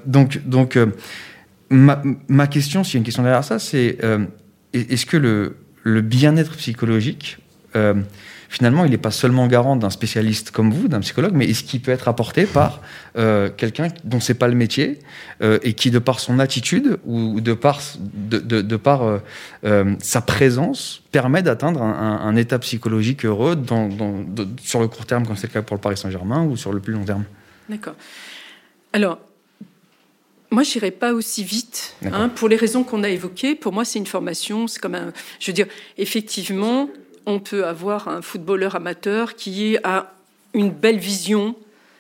[0.08, 0.80] donc, donc
[1.70, 3.99] ma, ma, question, s'il y a une question derrière ça, c'est
[4.74, 7.38] est-ce que le, bien-être psychologique,
[7.76, 7.95] euh,
[8.49, 11.82] finalement, il n'est pas seulement garant d'un spécialiste comme vous, d'un psychologue, mais est-ce qu'il
[11.82, 12.82] peut être apporté par
[13.17, 14.99] euh, quelqu'un dont c'est pas le métier
[15.41, 17.82] euh, et qui, de par son attitude ou de par,
[19.99, 23.57] sa présence, permet d'atteindre un, état psychologique heureux
[24.61, 26.80] sur le court terme, comme c'est le cas pour le Paris Saint-Germain, ou sur le
[26.80, 27.24] plus long terme?
[27.69, 27.95] D'accord.
[28.93, 29.19] Alors,
[30.52, 33.56] moi, je n'irai pas aussi vite, hein, pour les raisons qu'on a évoquées.
[33.56, 35.14] Pour moi, c'est une formation, c'est comme un.
[35.39, 36.89] Je veux dire, effectivement,
[37.26, 40.14] on peut avoir un footballeur amateur qui a
[40.54, 41.56] une belle vision,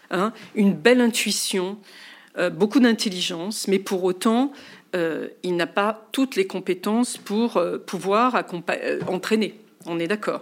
[0.09, 1.77] hein, une belle intuition,
[2.37, 4.51] euh, beaucoup d'intelligence, mais pour autant,
[4.95, 8.43] euh, il n'a pas toutes les compétences pour euh, pouvoir
[9.07, 9.55] entraîner.
[9.85, 10.41] On est d'accord.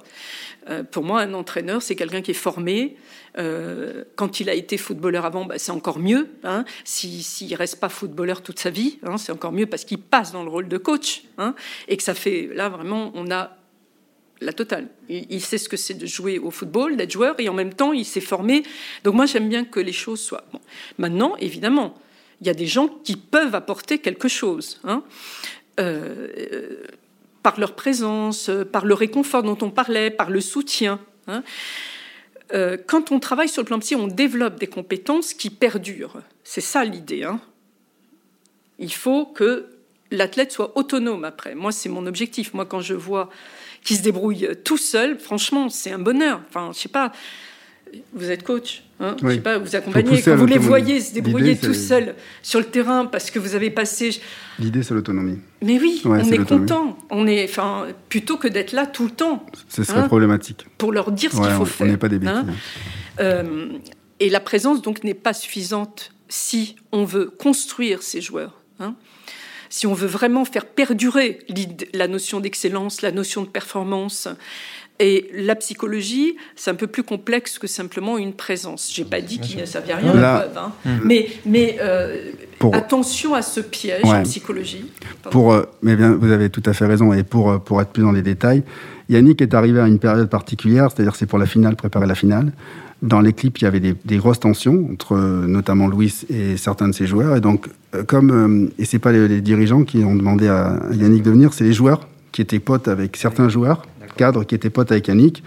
[0.91, 2.95] Pour moi, un entraîneur, c'est quelqu'un qui est formé.
[3.39, 6.29] Euh, quand il a été footballeur avant, bah, c'est encore mieux.
[6.43, 6.65] Hein.
[6.83, 10.31] S'il si, reste pas footballeur toute sa vie, hein, c'est encore mieux parce qu'il passe
[10.31, 11.23] dans le rôle de coach.
[11.37, 11.55] Hein,
[11.87, 13.55] et que ça fait, là, vraiment, on a
[14.41, 14.87] la totale.
[15.09, 17.91] Il, sait ce que c'est de jouer au football, d'être joueur, et en même temps,
[17.91, 18.63] il s'est formé.
[19.03, 20.45] Donc moi, j'aime bien que les choses soient...
[20.97, 21.95] Maintenant, évidemment,
[22.39, 24.79] il y a des gens qui peuvent apporter quelque chose.
[24.85, 25.03] Hein.
[25.79, 26.85] Euh,
[27.43, 30.99] par leur présence, par le réconfort dont on parlait, par le soutien.
[32.53, 36.21] Euh, quand on travaille sur le plan psy, on développe des compétences qui perdurent.
[36.43, 37.23] C'est ça l'idée.
[37.23, 37.39] Hein.
[38.79, 39.67] Il faut que
[40.11, 41.53] l'athlète soit autonome après.
[41.53, 42.53] Moi, c'est mon objectif.
[42.53, 43.29] Moi, quand je vois
[43.83, 46.41] qu'il se débrouille tout seul, franchement, c'est un bonheur.
[46.49, 47.11] Enfin, je sais pas.
[48.13, 49.29] Vous êtes coach, hein oui.
[49.29, 52.65] je sais pas, vous accompagnez, quand vous les voyez se débrouiller tout seuls sur le
[52.65, 54.19] terrain parce que vous avez passé.
[54.59, 55.39] L'idée, c'est l'autonomie.
[55.61, 56.97] Mais oui, ouais, on est, est content.
[57.09, 59.45] On est, enfin, plutôt que d'être là tout le temps.
[59.67, 60.65] Ce serait hein, problématique.
[60.77, 61.87] Pour leur dire ce qu'il faut on, faire.
[61.87, 62.35] On n'est pas des bêtises.
[62.35, 62.45] Hein
[63.19, 63.67] euh,
[64.19, 68.55] et la présence donc n'est pas suffisante si on veut construire ces joueurs.
[69.69, 71.39] Si on veut vraiment faire perdurer
[71.93, 74.27] la notion d'excellence, la notion de performance,
[74.99, 78.91] et la psychologie, c'est un peu plus complexe que simplement une présence.
[78.93, 80.73] J'ai pas dit qu'il ne savait rien Là, preuve, hein.
[80.83, 80.89] mmh.
[81.05, 84.91] mais, mais euh, pour, attention à ce piège ouais, en psychologie.
[85.31, 87.13] Pour, euh, mais bien, vous avez tout à fait raison.
[87.13, 88.63] Et pour, euh, pour être plus dans les détails,
[89.07, 92.51] Yannick est arrivé à une période particulière, c'est-à-dire c'est pour la finale, préparer la finale.
[93.01, 96.93] Dans l'équipe, il y avait des, des, grosses tensions entre notamment Louis et certains de
[96.93, 97.37] ses joueurs.
[97.37, 97.69] Et donc,
[98.07, 101.63] comme et c'est pas les, les, dirigeants qui ont demandé à Yannick de venir, c'est
[101.63, 103.83] les joueurs qui étaient potes avec certains joueurs
[104.19, 105.43] cadre qui était pote avec Yannick.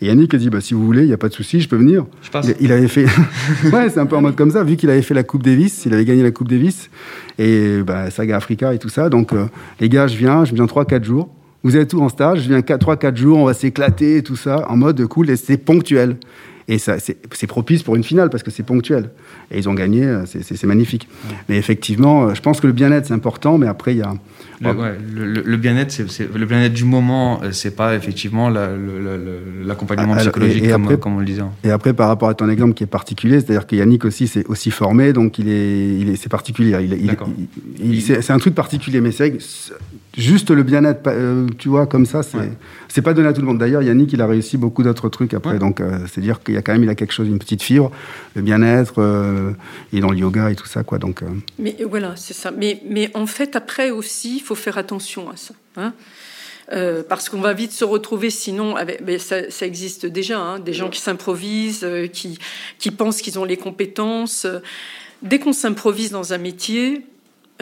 [0.00, 1.68] Et Yannick a dit bah, si vous voulez, il n'y a pas de souci, je
[1.68, 2.06] peux venir.
[2.22, 2.48] Je passe.
[2.48, 3.04] Il, il avait fait.
[3.72, 5.84] ouais, c'est un peu en mode comme ça, vu qu'il avait fait la Coupe Davis,
[5.84, 6.90] il avait gagné la Coupe Davis,
[7.38, 9.10] et bah, Saga Africa et tout ça.
[9.10, 9.44] Donc, euh,
[9.78, 11.28] les gars, je viens, je viens 3-4 jours.
[11.62, 14.76] Vous êtes tout en stage, je viens 3-4 jours, on va s'éclater, tout ça, en
[14.76, 16.16] mode cool, et c'est ponctuel.
[16.66, 19.10] Et c'est propice pour une finale parce que c'est ponctuel.
[19.50, 21.08] Et ils ont gagné, c'est magnifique.
[21.28, 21.36] Ouais.
[21.48, 24.14] Mais effectivement, je pense que le bien-être, c'est important, mais après, il y a.
[24.60, 30.62] Le, ouais, le, le bien-être, c'est le bien-être du moment, c'est pas effectivement l'accompagnement psychologique
[30.62, 31.42] et, et comme, après, comme, on le disait.
[31.64, 34.46] Et après, par rapport à ton exemple qui est particulier, c'est-à-dire que Yannick aussi s'est
[34.46, 36.78] aussi formé, donc il est, il est, c'est particulier.
[36.80, 39.36] Il, il, il, c'est un truc particulier, mais c'est
[40.16, 43.02] juste le bien-être, euh, tu vois, comme ça, c'est ouais.
[43.02, 43.58] pas donné à tout le monde.
[43.58, 46.58] D'ailleurs, Yannick, il a réussi beaucoup d'autres trucs après, donc euh, c'est dire qu'il y
[46.58, 47.90] a quand même, il a quelque chose, une petite fibre,
[48.34, 49.52] le bien-être, euh,
[49.92, 50.98] est dans le yoga et tout ça, quoi.
[50.98, 51.22] Donc.
[51.58, 52.50] Mais voilà, c'est ça.
[52.50, 55.54] Mais, mais en fait, après aussi, il faut faire attention à ça.
[55.76, 55.92] Hein
[56.72, 60.72] euh, parce qu'on va vite se retrouver, sinon, avec, mais ça, existe déjà, hein, des
[60.72, 62.38] gens qui s'improvisent, euh, qui,
[62.78, 64.46] qui pensent qu'ils ont les compétences.
[65.22, 67.02] Dès qu'on s'improvise dans un métier,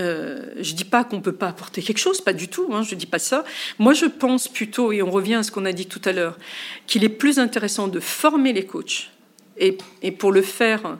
[0.00, 2.68] euh, je dis pas qu'on peut pas apporter quelque chose, pas du tout.
[2.72, 3.44] Hein, je dis pas ça.
[3.78, 6.38] Moi, je pense plutôt, et on revient à ce qu'on a dit tout à l'heure,
[6.86, 9.10] qu'il est plus intéressant de former les coachs.
[9.58, 9.76] Et,
[10.10, 10.98] pour le faire,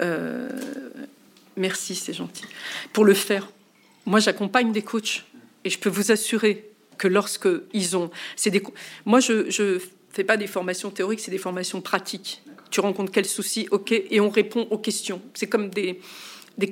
[0.00, 0.48] euh,
[1.56, 2.44] merci, c'est gentil.
[2.92, 3.48] Pour le faire,
[4.06, 5.24] moi, j'accompagne des coachs
[5.64, 6.66] et je peux vous assurer
[6.96, 8.10] que lorsque ils ont,
[8.44, 8.62] des,
[9.04, 9.80] moi je je
[10.10, 12.42] fais pas des formations théoriques, c'est des formations pratiques.
[12.70, 15.22] Tu rencontres quel souci, ok, et on répond aux questions.
[15.34, 15.98] C'est comme des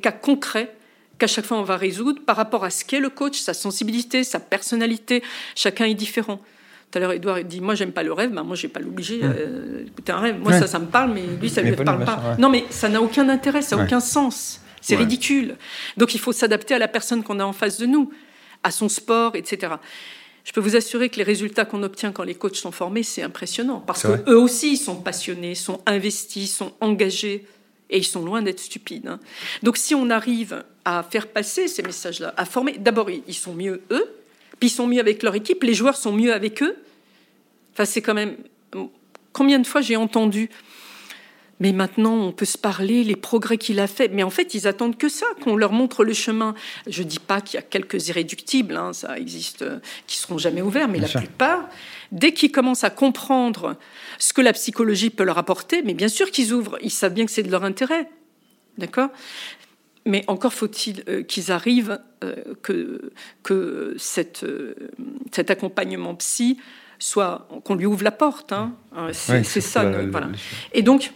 [0.00, 0.74] cas concrets
[1.18, 4.24] qu'à chaque fois on va résoudre par rapport à ce qu'est le coach, sa sensibilité,
[4.24, 5.22] sa personnalité.
[5.54, 6.40] Chacun est différent.
[6.90, 8.32] Tout à l'heure, Edouard dit Moi, j'aime pas le rêve.
[8.32, 9.20] Ben, moi, j'ai pas l'obligé.
[9.22, 10.38] Euh, écouter un rêve.
[10.40, 12.36] Moi, ça, ça me parle, mais lui, ça lui parle pas.
[12.38, 14.60] Non, mais ça n'a aucun intérêt, ça n'a aucun sens.
[14.80, 15.56] C'est ridicule.
[15.96, 18.10] Donc, il faut s'adapter à la personne qu'on a en face de nous,
[18.62, 19.74] à son sport, etc.
[20.44, 23.22] Je peux vous assurer que les résultats qu'on obtient quand les coachs sont formés, c'est
[23.22, 23.80] impressionnant.
[23.86, 27.44] Parce qu'eux aussi, ils sont passionnés, sont investis, sont engagés.
[27.90, 29.06] Et ils sont loin d'être stupides.
[29.06, 29.18] Hein.
[29.62, 33.82] Donc si on arrive à faire passer ces messages-là, à former, d'abord ils sont mieux
[33.90, 34.14] eux,
[34.58, 36.76] puis ils sont mieux avec leur équipe, les joueurs sont mieux avec eux.
[37.72, 38.36] Enfin c'est quand même...
[39.32, 40.50] Combien de fois j'ai entendu
[41.60, 44.08] mais maintenant on peut se parler, les progrès qu'il a fait.
[44.08, 46.54] Mais en fait, ils attendent que ça, qu'on leur montre le chemin.
[46.86, 50.62] Je dis pas qu'il y a quelques irréductibles, hein, ça existe, euh, qui seront jamais
[50.62, 51.68] ouverts, mais la plupart,
[52.12, 53.76] dès qu'ils commencent à comprendre
[54.18, 57.26] ce que la psychologie peut leur apporter, mais bien sûr qu'ils ouvrent, ils savent bien
[57.26, 58.08] que c'est de leur intérêt.
[58.76, 59.08] D'accord?
[60.08, 64.74] Mais encore faut-il euh, qu'ils arrivent, euh, que, que cette, euh,
[65.30, 66.58] cet accompagnement psy
[66.98, 68.52] soit, qu'on lui ouvre la porte.
[68.52, 68.74] Hein.
[69.12, 69.88] C'est ça.
[70.10, 70.30] voilà.
[70.72, 71.12] Et donc,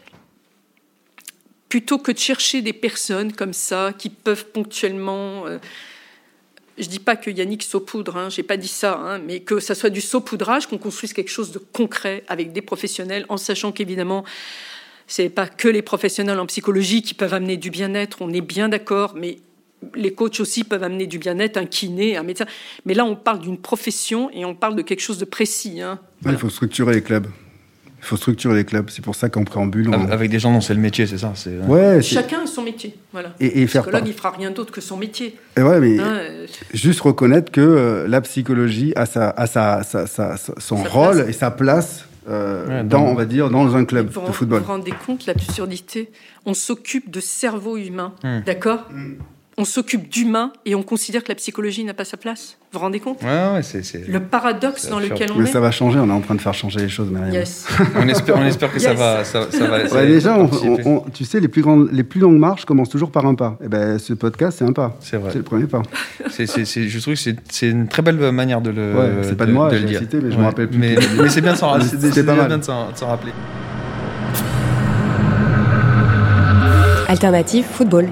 [1.68, 5.46] plutôt que de chercher des personnes comme ça qui peuvent ponctuellement
[6.78, 9.74] je dis pas que Yannick saupoudre, hein, j'ai pas dit ça, hein, mais que ça
[9.74, 14.24] soit du saupoudrage, qu'on construise quelque chose de concret avec des professionnels, en sachant qu'évidemment,
[15.12, 18.70] c'est pas que les professionnels en psychologie qui peuvent amener du bien-être, on est bien
[18.70, 19.40] d'accord, mais
[19.94, 22.46] les coachs aussi peuvent amener du bien-être, un kiné, un médecin.
[22.86, 25.82] Mais là, on parle d'une profession et on parle de quelque chose de précis.
[25.82, 25.98] Hein.
[26.24, 27.26] Il faut structurer les clubs.
[27.98, 28.88] Il faut structurer les clubs.
[28.88, 29.94] C'est pour ça qu'en préambule.
[30.10, 31.34] Avec des gens dont c'est le métier, c'est ça
[31.68, 32.96] ouais, Chacun a son métier.
[33.12, 33.34] Voilà.
[33.38, 35.36] Et, le psychologue, il fera rien d'autre que son métier.
[35.58, 39.82] Et ouais, mais hein, euh, juste reconnaître que euh, la psychologie a, sa, a sa,
[40.58, 44.60] son rôle et sa place euh, dans, on va dire, dans un club de football.
[44.60, 46.10] Vous vous rendez compte l'absurdité
[46.46, 48.40] On s'occupe de cerveau humain, hmm.
[48.44, 48.88] d'accord?
[48.90, 49.14] Hmm
[49.62, 52.56] on s'occupe d'humains et on considère que la psychologie n'a pas sa place.
[52.72, 53.22] Vous vous rendez compte?
[53.22, 55.52] Ouais, ouais, c'est, Le paradoxe dans lequel on Mais est.
[55.52, 57.08] ça va changer, on est en train de faire changer les choses.
[57.30, 57.68] Yes.
[57.94, 59.22] on, espère, on espère que ça va.
[59.22, 60.36] Ça, va déjà,
[61.14, 63.56] tu sais, les plus, grandes, les plus longues marches commencent toujours par un pas.
[63.60, 64.96] Et eh ben, ce podcast, c'est un pas.
[64.98, 65.30] C'est vrai.
[65.30, 65.82] C'est le premier pas.
[66.28, 68.94] c'est, je trouve que c'est, une très belle manière de le.
[68.96, 70.78] Ouais, c'est pas de, moi, j'ai cité, mais je me rappelle plus.
[70.78, 73.32] Mais, mais c'est bien de s'en rappeler.
[77.06, 78.08] Alternative football.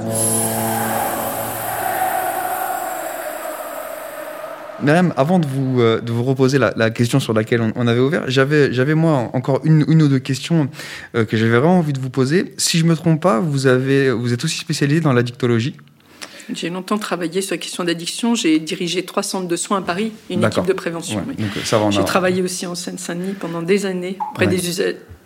[4.83, 8.25] Madame, avant de vous, euh, de vous reposer la, question sur laquelle on, avait ouvert,
[8.29, 10.69] j'avais, j'avais moi encore une, une, ou deux questions
[11.15, 12.55] euh, que j'avais vraiment envie de vous poser.
[12.57, 15.77] Si je me trompe pas, vous, avez, vous êtes aussi spécialisé dans l'addictologie.
[16.55, 18.35] J'ai longtemps travaillé sur la question d'addiction.
[18.35, 21.23] J'ai dirigé trois centres de soins à Paris, une équipe de prévention.
[21.91, 24.61] J'ai travaillé aussi en Seine-Saint-Denis pendant des années, près des,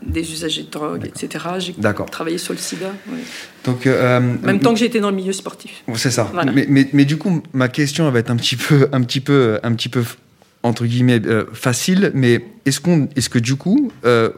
[0.02, 1.44] des, usagers de drogue, etc.
[1.58, 1.74] J'ai
[2.10, 2.92] travaillé sur le sida.
[3.64, 5.82] Donc, euh, même temps que j'étais dans le milieu sportif.
[5.94, 6.30] C'est ça.
[6.52, 9.58] Mais, mais, mais, du coup, ma question va être un petit peu, un petit peu,
[9.62, 10.04] un petit peu
[10.62, 12.10] entre guillemets euh, facile.
[12.14, 14.30] Mais est-ce qu'on, est-ce que du coup, euh,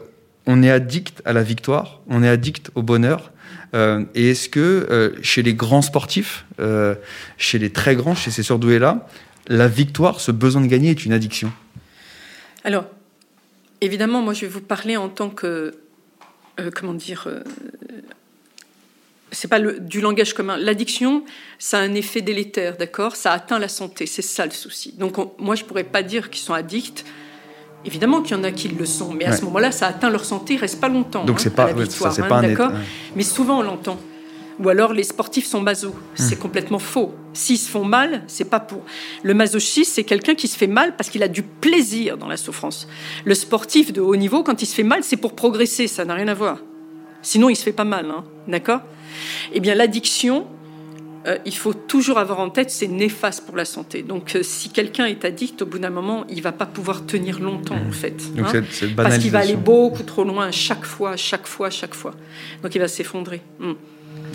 [0.45, 3.31] on est addict à la victoire, on est addict au bonheur?
[3.73, 6.95] Euh, et est-ce que euh, chez les grands sportifs, euh,
[7.37, 9.07] chez les très grands, chez ces surdoués-là,
[9.47, 11.51] la victoire, ce besoin de gagner est une addiction?
[12.63, 12.85] Alors,
[13.81, 15.75] évidemment, moi je vais vous parler en tant que,
[16.75, 17.29] comment dire,
[19.31, 20.57] c'est pas du langage commun.
[20.57, 21.23] L'addiction,
[21.59, 23.15] ça a un effet délétère, d'accord?
[23.15, 24.93] Ça atteint la santé, c'est ça le souci.
[24.97, 27.05] Donc moi je pourrais pas dire qu'ils sont addicts
[27.87, 30.25] Évidemment qu'il y en a qui le sont, mais à ce moment-là, ça atteint leur
[30.25, 31.23] santé, ils restent pas longtemps.
[31.23, 32.71] Donc c'est hein, pas, ça, c'est hein, pas d'accord.
[33.15, 33.97] Mais souvent on l'entend.
[34.59, 35.95] Ou alors les sportifs sont maso.
[36.15, 36.39] C'est hmm.
[36.39, 37.13] complètement faux.
[37.33, 38.81] S'ils se font mal, c'est pas pour.
[39.23, 42.37] Le masochiste, c'est quelqu'un qui se fait mal parce qu'il a du plaisir dans la
[42.37, 42.87] souffrance.
[43.23, 45.87] Le sportif de haut niveau, quand il se fait mal, c'est pour progresser.
[45.87, 46.57] Ça n'a rien à voir.
[47.21, 48.81] Sinon, il se fait pas mal, hein, d'accord?
[49.53, 50.47] Eh bien, l'addiction,
[51.25, 54.03] euh, il faut toujours avoir en tête, c'est néfaste pour la santé.
[54.03, 57.39] Donc, euh, si quelqu'un est addict, au bout d'un moment, il va pas pouvoir tenir
[57.39, 58.15] longtemps, en fait.
[58.37, 58.63] Hein.
[58.95, 62.13] parce qu'il va aller beaucoup trop loin, chaque fois, chaque fois, chaque fois.
[62.63, 63.41] Donc, il va s'effondrer.
[63.59, 63.73] Hmm.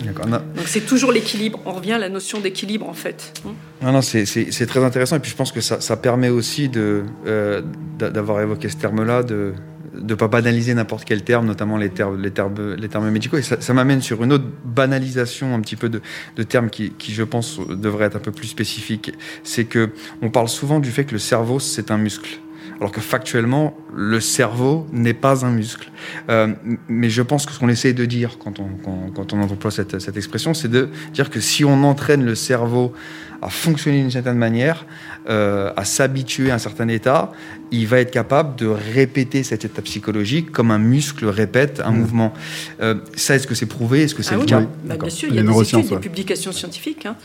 [0.01, 1.59] Donc c'est toujours l'équilibre.
[1.65, 3.33] On revient à la notion d'équilibre en fait.
[3.43, 3.85] Hmm.
[3.85, 7.61] Non, non, c'est très intéressant et puis je pense que ça, permet aussi euh,
[7.97, 9.53] d'avoir évoqué ce terme-là, de,
[9.93, 13.37] de pas banaliser n'importe quel terme, notamment les termes, les termes, médicaux.
[13.37, 16.01] Et ça, m'amène sur une autre banalisation un petit peu de,
[16.43, 19.13] termes qui, qui, je pense, devrait être un peu plus spécifique.
[19.43, 19.91] C'est que
[20.21, 22.39] on parle souvent du fait que le cerveau, c'est un muscle.
[22.79, 25.89] Alors que factuellement, le cerveau n'est pas un muscle.
[26.29, 26.53] Euh,
[26.87, 28.67] mais je pense que ce qu'on essaie de dire quand on,
[29.13, 32.93] quand, on emploie cette, cette expression, c'est de dire que si on entraîne le cerveau
[33.41, 34.85] à fonctionner d'une certaine manière,
[35.29, 37.31] euh, à s'habituer à un certain état,
[37.73, 41.97] il va être capable de répéter cet état psychologique comme un muscle répète un Mm.
[41.99, 42.33] mouvement.
[42.81, 44.03] Euh, ça, est-ce que c'est prouvé?
[44.03, 45.89] Est-ce que c'est Ah le oui, cas bah, bien sûr, il y a des études,
[45.89, 47.05] des publications scientifiques.
[47.05, 47.15] hein.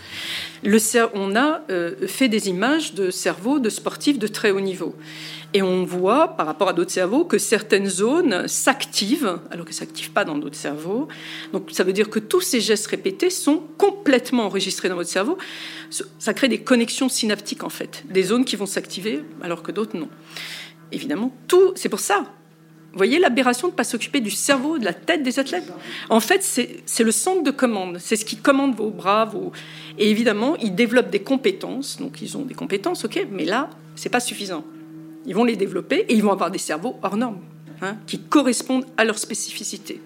[0.65, 0.79] Le
[1.15, 4.97] on a euh, fait des images de cerveaux de sportifs de très haut niveau.
[5.55, 9.81] Et on voit, par rapport à d'autres cerveaux, que certaines zones s'activent, alors que ça
[9.81, 11.09] s'activent pas dans d'autres cerveaux.
[11.53, 15.39] Donc ça veut dire que tous ces gestes répétés sont complètement enregistrés dans votre cerveau.
[15.91, 18.05] Ce- Ça crée des connexions synaptiques, en fait.
[18.11, 20.09] Des zones qui vont s'activer, alors que d'autres non.
[20.93, 22.25] Évidemment, tout, c'est pour ça.
[22.93, 25.71] Vous voyez l'aberration de ne pas s'occuper du cerveau, de la tête des athlètes?
[26.09, 27.99] En fait, c'est le centre de commande.
[28.01, 29.27] C'est ce qui commande vos bras.
[29.27, 29.53] Vos...
[29.99, 31.99] Et évidemment, ils développent des compétences.
[31.99, 34.65] Donc, ils ont des compétences, OK, mais là, c'est pas suffisant.
[35.27, 37.43] Ils vont les développer et ils vont avoir des cerveaux hors normes,
[37.83, 40.01] hein, qui correspondent à leur spécificité.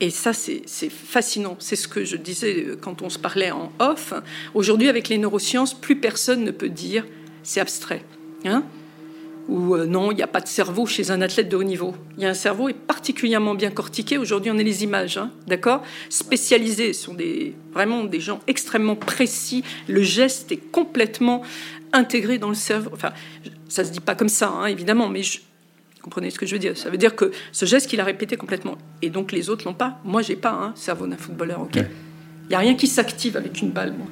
[0.00, 1.56] Et ça, c'est c'est fascinant.
[1.58, 4.12] C'est ce que je disais euh, quand on se parlait en off.
[4.52, 7.06] Aujourd'hui, avec les neurosciences, plus personne ne peut dire
[7.42, 8.04] c'est abstrait.
[8.44, 8.62] Hein
[9.48, 11.94] ou euh, non, il n'y a pas de cerveau chez un athlète de haut niveau.
[12.16, 14.18] Il y a un cerveau est particulièrement bien cortiqué.
[14.18, 15.82] Aujourd'hui, on a les images, hein, d'accord?
[16.08, 19.62] Spécialisés, ce sont des, vraiment des gens extrêmement précis.
[19.88, 21.42] Le geste est complètement
[21.92, 22.90] intégré dans le cerveau.
[22.92, 23.12] Enfin,
[23.68, 26.54] ça se dit pas comme ça, hein, évidemment, mais je, vous comprenez ce que je
[26.54, 26.76] veux dire?
[26.76, 29.74] Ça veut dire que ce geste qu'il a répété complètement, et donc les autres l'ont
[29.74, 30.00] pas.
[30.04, 31.76] Moi, j'ai pas un cerveau d'un footballeur, ok?
[31.76, 34.06] Il n'y a rien qui s'active avec une balle, moi.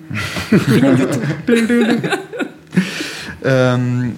[0.68, 1.20] Rien du tout.
[3.46, 4.08] Euh,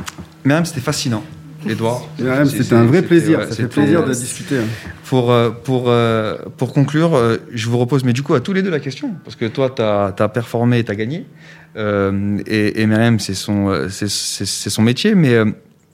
[0.46, 1.22] Myriam, c'était fascinant.
[1.68, 2.06] Edouard.
[2.46, 3.40] C'était un vrai plaisir.
[3.40, 4.58] ouais, ça fait plaisir de discuter.
[4.58, 4.64] hein.
[5.04, 8.52] Pour, euh, pour, euh, pour conclure, euh, je vous repose, mais du coup, à tous
[8.52, 11.26] les deux la question, parce que toi, tu as, performé et tu as gagné,
[11.76, 14.08] Euh, et, et Myriam, c'est son, euh, c'est-
[14.70, 15.44] son métier, mais euh,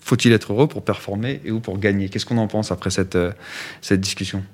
[0.01, 2.09] faut-il être heureux pour performer et ou pour gagner?
[2.09, 3.33] Qu'est-ce qu'on en pense après cette, euh,
[3.81, 4.45] cette discussion?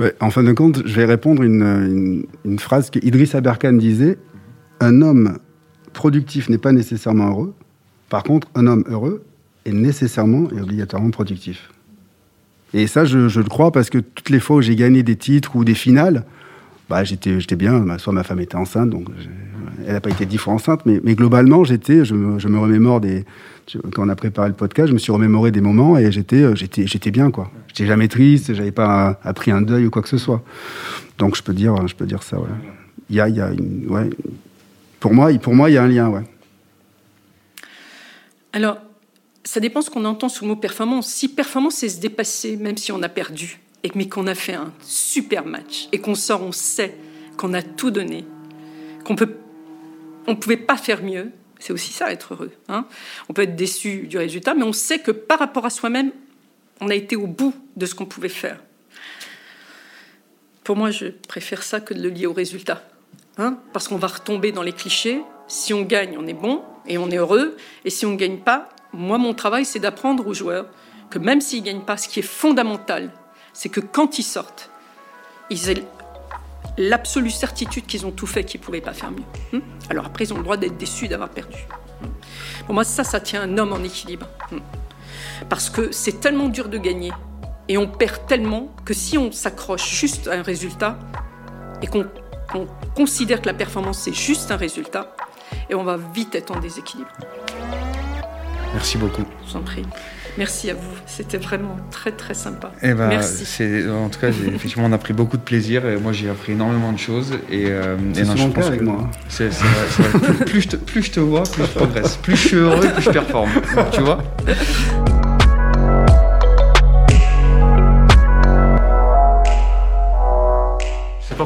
[0.00, 3.74] Ouais, en fin de compte, je vais répondre une, une, une phrase que Idriss Aberkan
[3.74, 4.16] disait
[4.80, 5.38] Un homme
[5.92, 7.54] productif n'est pas nécessairement heureux.
[8.12, 9.24] Par contre, un homme heureux
[9.64, 11.70] est nécessairement et obligatoirement productif.
[12.74, 15.56] Et ça, je, le crois parce que toutes les fois où j'ai gagné des titres
[15.56, 16.26] ou des finales,
[16.90, 17.96] bah, j'étais, j'étais bien.
[17.96, 19.06] Soit ma femme était enceinte, donc
[19.86, 23.24] elle n'a pas été dix fois enceinte, mais, mais globalement, j'étais, je me, remémore des.
[23.94, 26.54] Quand on a préparé le podcast, je me suis remémoré des moments et j'étais, euh,
[26.54, 27.50] j'étais, j'étais bien, quoi.
[27.68, 30.42] J'étais jamais triste, j'avais pas appris un deuil ou quoi que ce soit.
[31.16, 32.48] Donc je peux dire, je peux dire ça, ouais.
[33.08, 33.52] Y a, y a
[33.88, 34.10] ouais.
[35.00, 36.24] Pour moi, pour moi, il y a un lien, ouais.
[38.52, 38.78] Alors,
[39.44, 41.08] ça dépend ce qu'on entend sous le mot performance.
[41.08, 44.54] Si performance, c'est se dépasser, même si on a perdu, et mais qu'on a fait
[44.54, 46.96] un super match, et qu'on sort, on sait
[47.36, 48.24] qu'on a tout donné,
[49.04, 49.34] qu'on peut,
[50.26, 51.30] on pouvait pas faire mieux.
[51.58, 52.50] C'est aussi ça, être heureux.
[52.68, 52.86] hein.
[53.28, 56.10] on peut être déçu du résultat, mais on sait que par rapport à soi-même,
[56.80, 58.58] on a été au bout de ce qu'on pouvait faire.
[60.64, 62.82] Pour moi, je préfère ça que de le lier au résultat.
[63.38, 65.22] hein, parce qu'on va retomber dans les clichés.
[65.48, 67.56] Si on gagne, on est bon et on est heureux.
[67.84, 70.66] Et si on ne gagne pas, moi, mon travail, c'est d'apprendre aux joueurs
[71.10, 73.10] que même s'ils ne gagnent pas, ce qui est fondamental,
[73.52, 74.70] c'est que quand ils sortent,
[75.50, 75.84] ils aient
[76.78, 79.24] l'absolue certitude qu'ils ont tout fait, qu'ils ne pouvaient pas faire mieux.
[79.54, 79.60] hein.
[79.90, 81.66] Alors après, ils ont le droit d'être déçus d'avoir perdu.
[82.02, 82.06] hein.
[82.66, 84.26] Pour moi, ça, ça tient un homme en équilibre.
[84.52, 84.58] hein.
[85.48, 87.12] Parce que c'est tellement dur de gagner
[87.68, 90.98] et on perd tellement que si on s'accroche juste à un résultat
[91.82, 92.06] et qu'on
[92.94, 95.14] considère que la performance c'est juste un résultat,
[95.70, 97.10] et on va vite être en déséquilibre.
[98.74, 99.22] Merci beaucoup.
[99.46, 99.84] Je vous en prie.
[100.38, 100.80] Merci à vous.
[101.04, 102.72] C'était vraiment très très sympa.
[102.82, 103.84] Eh ben, Merci.
[103.90, 105.86] En tout cas, effectivement, on a pris beaucoup de plaisir.
[105.86, 107.34] Et moi, j'ai appris énormément de choses.
[107.50, 109.00] Et, euh, et non, je pense avec que moi.
[109.02, 109.10] hein.
[109.28, 110.44] vrai, vrai.
[110.46, 112.16] Plus je te, plus je te vois, plus je progresse.
[112.16, 113.50] Plus je suis heureux, plus je performe.
[113.92, 114.24] Tu vois?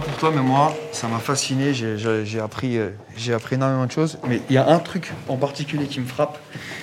[0.01, 1.72] Pour toi, mais moi, ça m'a fasciné.
[1.74, 4.18] J'ai- appris, euh, j'ai appris énormément de choses.
[4.28, 6.38] Mais il y a un truc en particulier qui me frappe,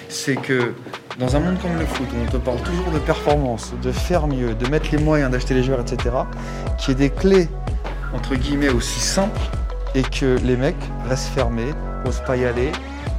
[0.09, 0.74] c'est que
[1.20, 4.55] dans un monde comme le foot, on te parle toujours de performance, de faire mieux,
[4.55, 6.16] de mettre les moyens, d'acheter les joueurs, etc.,
[6.78, 7.49] qu'il y ait des clés,
[8.14, 9.39] entre guillemets, aussi simples,
[9.95, 10.76] et que les mecs
[11.07, 11.74] restent fermés,
[12.05, 12.72] n'osent pas y aller,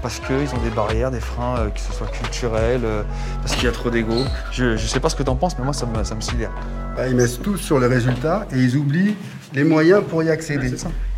[0.02, 3.02] parce qu'ils ont des barrières, des freins, euh, que ce soit culturels, euh,
[3.42, 4.24] parce qu'il y a trop d'ego.
[4.52, 6.20] Je, ne sais pas ce que tu en penses, mais moi, ça me, ça me
[6.20, 6.50] sidère.
[6.96, 9.16] Bah, ils mettent tout sur le résultat et ils oublient
[9.54, 10.72] les moyens pour y accéder.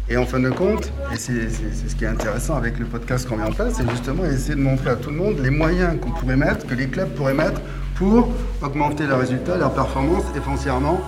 [0.08, 3.36] Et en fin de compte, et c'est ce qui est intéressant avec le podcast qu'on
[3.36, 6.10] met en place, c'est justement essayer de montrer à tout le monde les moyens qu'on
[6.10, 7.60] pourrait mettre, que les clubs pourraient mettre
[7.96, 8.28] pour
[8.62, 11.00] augmenter leurs résultats, leurs performances et foncièrement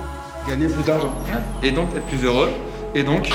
[0.49, 1.15] gagner plus d'argent.
[1.63, 2.49] Et donc, être plus heureux,
[2.95, 3.31] et donc,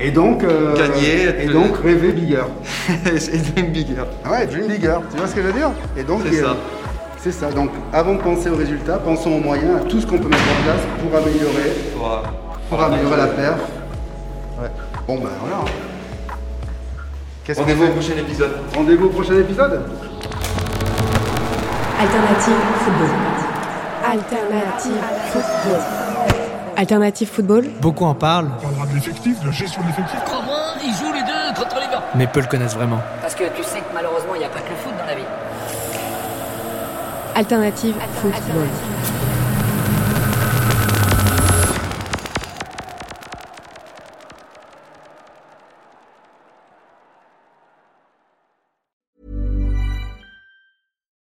[0.00, 2.44] Et donc, euh, Gagner, et donc rêver bigger.
[3.06, 4.02] et dream bigger.
[4.28, 5.70] Ouais, dream bigger, tu vois ce que je veux dire?
[5.96, 6.56] Et donc, C'est euh, ça.
[7.22, 7.50] C'est ça.
[7.52, 10.42] Donc, avant de penser aux résultats, pensons aux moyens, à tout ce qu'on peut mettre
[10.42, 12.43] en place pour améliorer, euh,
[12.74, 13.60] pour, améliorer la perf.
[14.60, 14.70] Ouais.
[15.06, 15.64] Bon ben voilà.
[17.44, 18.52] Qu'est-ce Rendez-vous au prochain épisode.
[18.74, 19.82] Rendez-vous au prochain épisode
[22.00, 22.54] Alternative
[22.84, 23.08] football.
[24.04, 25.80] Alternative football.
[26.76, 27.64] Alternative football.
[27.80, 28.50] Beaucoup en parlent.
[28.58, 30.18] On parlera de l'effectif, de la gestion de l'effectif.
[30.84, 33.00] Ils jouent les deux contre les gars Mais peu le connaissent vraiment.
[33.20, 35.14] Parce que tu sais que malheureusement, il n'y a pas que le foot dans la
[35.14, 35.22] vie.
[37.36, 38.68] Alternative football.